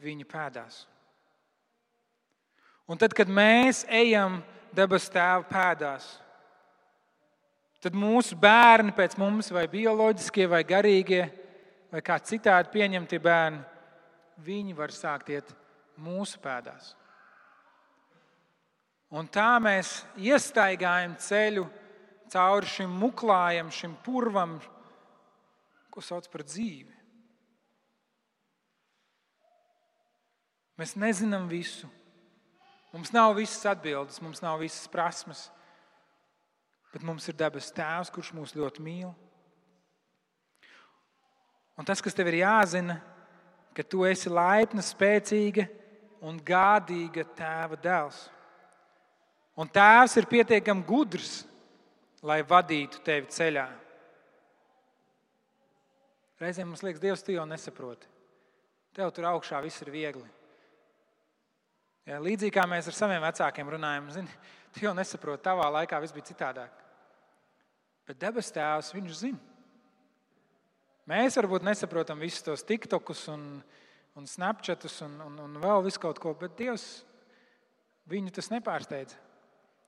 viņa 0.00 0.26
pēdās. 0.28 0.82
Un 2.84 3.00
tad, 3.00 3.14
kad 3.16 3.30
mēs 3.32 3.84
ejam 3.88 4.42
dabas 4.76 5.08
tēva 5.12 5.44
pēdās, 5.48 6.08
tad 7.84 7.96
mūsu 7.98 8.36
bērni 8.40 8.94
pēc 8.96 9.18
mums, 9.20 9.50
vai 9.52 9.66
bioloģiskie, 9.68 10.46
vai 10.48 10.62
garīgie, 10.64 11.26
vai 11.92 12.00
kā 12.04 12.16
citādi 12.24 12.72
pieņemti 12.72 13.20
bērni, 13.20 13.60
viņi 14.44 14.76
var 14.78 14.94
sākt 14.94 15.28
iet 15.34 15.50
mūsu 16.00 16.40
pēdās. 16.42 16.94
Un 19.14 19.28
tā 19.30 19.52
mēs 19.62 20.00
iestaigājam 20.16 21.12
ceļu 21.20 21.66
cauri 22.32 22.70
šim 22.72 22.96
muklājam, 22.98 23.68
šim 23.70 23.92
purvam, 24.02 24.56
ko 25.92 26.02
sauc 26.02 26.26
par 26.32 26.42
dzīvi. 26.48 26.90
Mēs 30.80 30.96
nezinām 30.98 31.46
visu. 31.52 31.86
Mums 32.94 33.12
nav 33.14 33.36
visas 33.36 33.62
atbildes, 33.70 34.18
mums 34.24 34.40
nav 34.42 34.58
visas 34.62 34.88
prasmes, 34.90 35.46
bet 36.94 37.02
mums 37.02 37.26
ir 37.26 37.34
dabas 37.34 37.72
tēvs, 37.74 38.12
kurš 38.14 38.30
mūs 38.36 38.54
ļoti 38.54 38.82
mīl. 38.86 39.08
Un 41.74 41.86
tas, 41.86 41.98
kas 41.98 42.14
tev 42.14 42.30
ir 42.30 42.44
jāzina, 42.44 43.00
ka 43.74 43.82
tu 43.82 44.04
esi 44.06 44.30
laipna, 44.30 44.82
spēcīga 44.84 45.66
un 46.22 46.38
gādīga 46.38 47.24
tēva 47.34 47.78
dēls. 47.82 48.20
Un 49.58 49.66
tēvs 49.70 50.14
ir 50.20 50.30
pietiekami 50.30 50.86
gudrs, 50.86 51.40
lai 52.22 52.38
vadītu 52.46 53.02
tevi 53.06 53.26
ceļā. 53.34 53.66
Reizēm 56.38 56.70
mums 56.70 56.82
liekas, 56.86 57.02
Dievs, 57.02 57.26
tu 57.26 57.34
jau 57.34 57.46
nesaproti. 57.46 58.06
Tev 58.94 59.10
tur 59.14 59.26
augšā 59.32 59.58
viss 59.66 59.82
ir 59.82 59.90
viegli. 59.90 60.26
Ja, 62.06 62.22
līdzīgi 62.22 62.54
kā 62.54 62.68
mēs 62.70 62.86
ar 62.90 62.94
saviem 62.94 63.22
vecākiem 63.24 63.70
runājam, 63.74 64.10
zini, 64.14 64.40
tu 64.74 64.86
jau 64.86 64.94
nesaproti, 64.94 65.42
tavā 65.46 65.66
laikā 65.80 65.98
viss 66.02 66.14
bija 66.14 66.30
citādāk. 66.30 66.83
Bet 68.08 68.20
debes 68.20 68.52
tēvs, 68.52 68.92
viņš 68.94 69.18
zina. 69.22 69.40
Mēs 71.08 71.36
varbūt 71.36 71.64
nesaprotam 71.66 72.20
visus 72.20 72.44
tos 72.44 72.64
tiktokus 72.64 73.26
un, 73.32 73.58
un 74.16 74.28
snapchatus 74.28 75.02
un, 75.04 75.18
un, 75.26 75.36
un 75.46 75.58
vēl 75.60 75.84
visu 75.84 76.00
kaut 76.00 76.20
ko, 76.20 76.32
bet 76.38 76.56
Dievs 76.56 77.04
viņu 78.08 78.32
tas 78.36 78.48
nepārsteidza. 78.52 79.20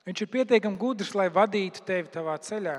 Viņš 0.07 0.23
ir 0.23 0.31
pietiekami 0.33 0.79
gudrs, 0.79 1.15
lai 1.19 1.27
vadītu 1.33 1.83
tevi 1.89 2.13
tavā 2.13 2.37
ceļā. 2.39 2.77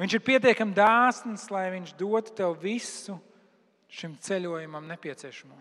Viņš 0.00 0.14
ir 0.16 0.24
pietiekami 0.24 0.74
dāsns, 0.74 1.48
lai 1.52 1.68
viņš 1.74 1.94
dotu 1.98 2.34
tev 2.40 2.56
visu 2.62 3.18
šim 3.92 4.16
ceļojumam 4.22 4.88
nepieciešamo. 4.88 5.58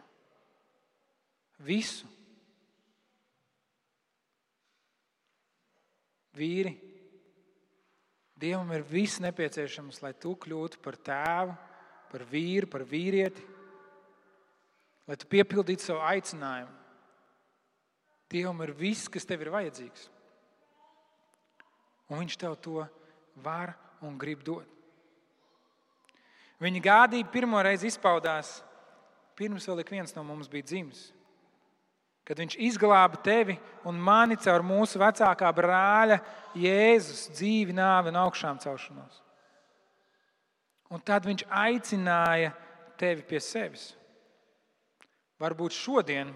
Visu. 1.68 2.08
Vīri, 6.38 6.76
Dievam 8.38 8.70
ir 8.76 8.86
viss 8.86 9.22
nepieciešams, 9.24 10.02
lai 10.04 10.14
tu 10.14 10.36
kļūtu 10.38 10.82
par 10.86 10.98
tēvu, 11.02 11.56
par 12.12 12.26
vīru, 12.30 12.70
par 12.70 12.84
vīrieti, 12.86 13.42
lai 15.10 15.18
tu 15.18 15.30
piepildītu 15.32 15.88
savu 15.88 16.04
aicinājumu. 16.06 16.76
Dievam 18.30 18.62
ir 18.66 18.76
viss, 18.78 19.10
kas 19.10 19.26
tev 19.26 19.42
ir 19.42 19.54
vajadzīgs. 19.54 20.10
Un 22.12 22.22
Viņš 22.22 22.38
tev 22.40 22.56
to 22.64 22.86
var 23.44 23.74
un 24.06 24.18
grib 24.20 24.44
dot. 24.46 24.68
Viņa 26.62 26.82
gādība 26.82 27.34
pirmo 27.34 27.60
reizi 27.62 27.90
izpaudās 27.90 28.60
pirms 29.38 29.68
vēl 29.70 29.84
ik 29.84 29.92
viens 29.94 30.16
no 30.16 30.24
mums 30.26 30.50
bija 30.50 30.66
dzimis 30.66 31.12
kad 32.28 32.42
viņš 32.42 32.58
izglāba 32.60 33.22
tevi 33.24 33.56
un 33.88 33.96
mani 34.04 34.36
caur 34.44 34.66
mūsu 34.66 35.00
vecākā 35.00 35.48
brāļa 35.56 36.18
Jēzus 36.60 37.30
dzīvi, 37.38 37.76
nāvi 37.78 38.12
un 38.12 38.20
augšām 38.20 38.60
celšanos. 38.60 39.22
Un 40.92 41.04
tad 41.04 41.24
viņš 41.28 41.46
aicināja 41.48 42.52
tevi 43.00 43.24
pie 43.28 43.40
sevis. 43.44 43.94
Varbūt 45.40 45.76
šodien 45.76 46.34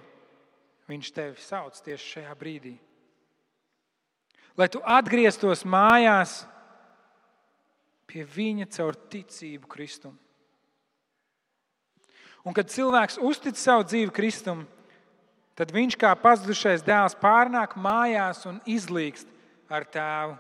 viņš 0.88 1.12
tevi 1.16 1.44
sauc 1.44 1.76
tieši 1.84 2.16
šajā 2.16 2.34
brīdī. 2.40 2.76
Lai 4.60 4.68
tu 4.72 4.80
atgrieztos 4.84 5.64
mājās 5.68 6.42
pie 8.08 8.24
viņa 8.28 8.68
caur 8.76 8.96
ticību 9.12 9.68
Kristum. 9.72 10.16
Un 12.48 12.56
kad 12.58 12.72
cilvēks 12.72 13.20
uztic 13.22 13.60
savu 13.60 13.86
dzīvi 13.88 14.12
Kristum, 14.16 14.66
Tad 15.56 15.74
viņš 15.76 15.98
kā 16.00 16.14
pazudušais 16.16 16.84
dēls 16.86 17.18
pārnāk 17.20 17.76
mājās 17.76 18.46
un 18.50 18.62
izlīgst 18.70 19.30
ar 19.72 19.86
tēvu. 19.88 20.38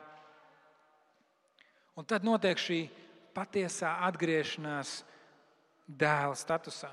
Un 2.00 2.08
tad 2.08 2.24
notiek 2.26 2.60
šī 2.60 2.86
patiesā 3.36 3.92
atgriešanās 4.08 5.02
dēla 5.88 6.36
statusā. 6.40 6.92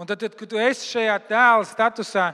Un 0.00 0.08
tad, 0.08 0.22
tad, 0.24 0.34
kad 0.34 0.48
tu 0.48 0.58
esi 0.58 0.88
šajā 0.88 1.18
dēla 1.28 1.66
statusā, 1.68 2.30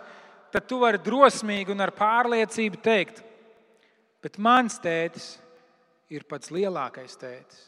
tad 0.54 0.68
tu 0.70 0.78
vari 0.80 1.00
drosmīgi 1.02 1.74
un 1.74 1.82
ar 1.84 1.92
pārliecību 1.92 2.78
teikt, 2.80 3.20
bet 4.22 4.38
mans 4.40 4.78
tētis 4.80 5.34
ir 6.08 6.24
pats 6.24 6.52
lielākais 6.54 7.18
tētis. 7.18 7.66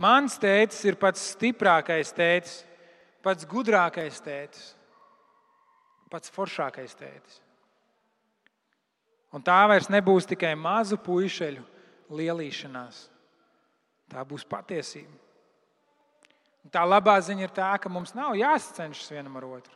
Mans 0.00 0.38
tētis 0.40 0.80
ir 0.88 0.96
pats 0.96 1.32
stiprākais 1.34 2.14
tētis 2.16 2.62
pats 3.22 3.46
gudrākais 3.48 4.20
tētis, 4.24 4.72
pats 6.12 6.32
foršākais 6.34 6.94
tētis. 6.98 7.40
Un 9.32 9.44
tā 9.44 9.62
vairs 9.70 9.88
nebūs 9.88 10.28
tikai 10.28 10.52
mazu 10.58 10.98
puišeļu 11.00 11.62
lielīšanās. 12.12 13.06
Tā 14.12 14.24
būs 14.28 14.44
patiesība. 14.44 15.16
Un 16.62 16.70
tā 16.74 16.82
labā 16.84 17.16
ziņa 17.24 17.46
ir 17.46 17.54
tā, 17.56 17.70
ka 17.80 17.90
mums 17.90 18.12
nav 18.14 18.36
jāsacenšas 18.38 19.14
vienam 19.14 19.38
ar 19.40 19.48
otru, 19.48 19.74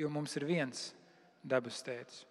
jo 0.00 0.08
mums 0.10 0.34
ir 0.40 0.48
viens 0.48 0.88
dabas 1.44 1.82
tēvs. 1.84 2.24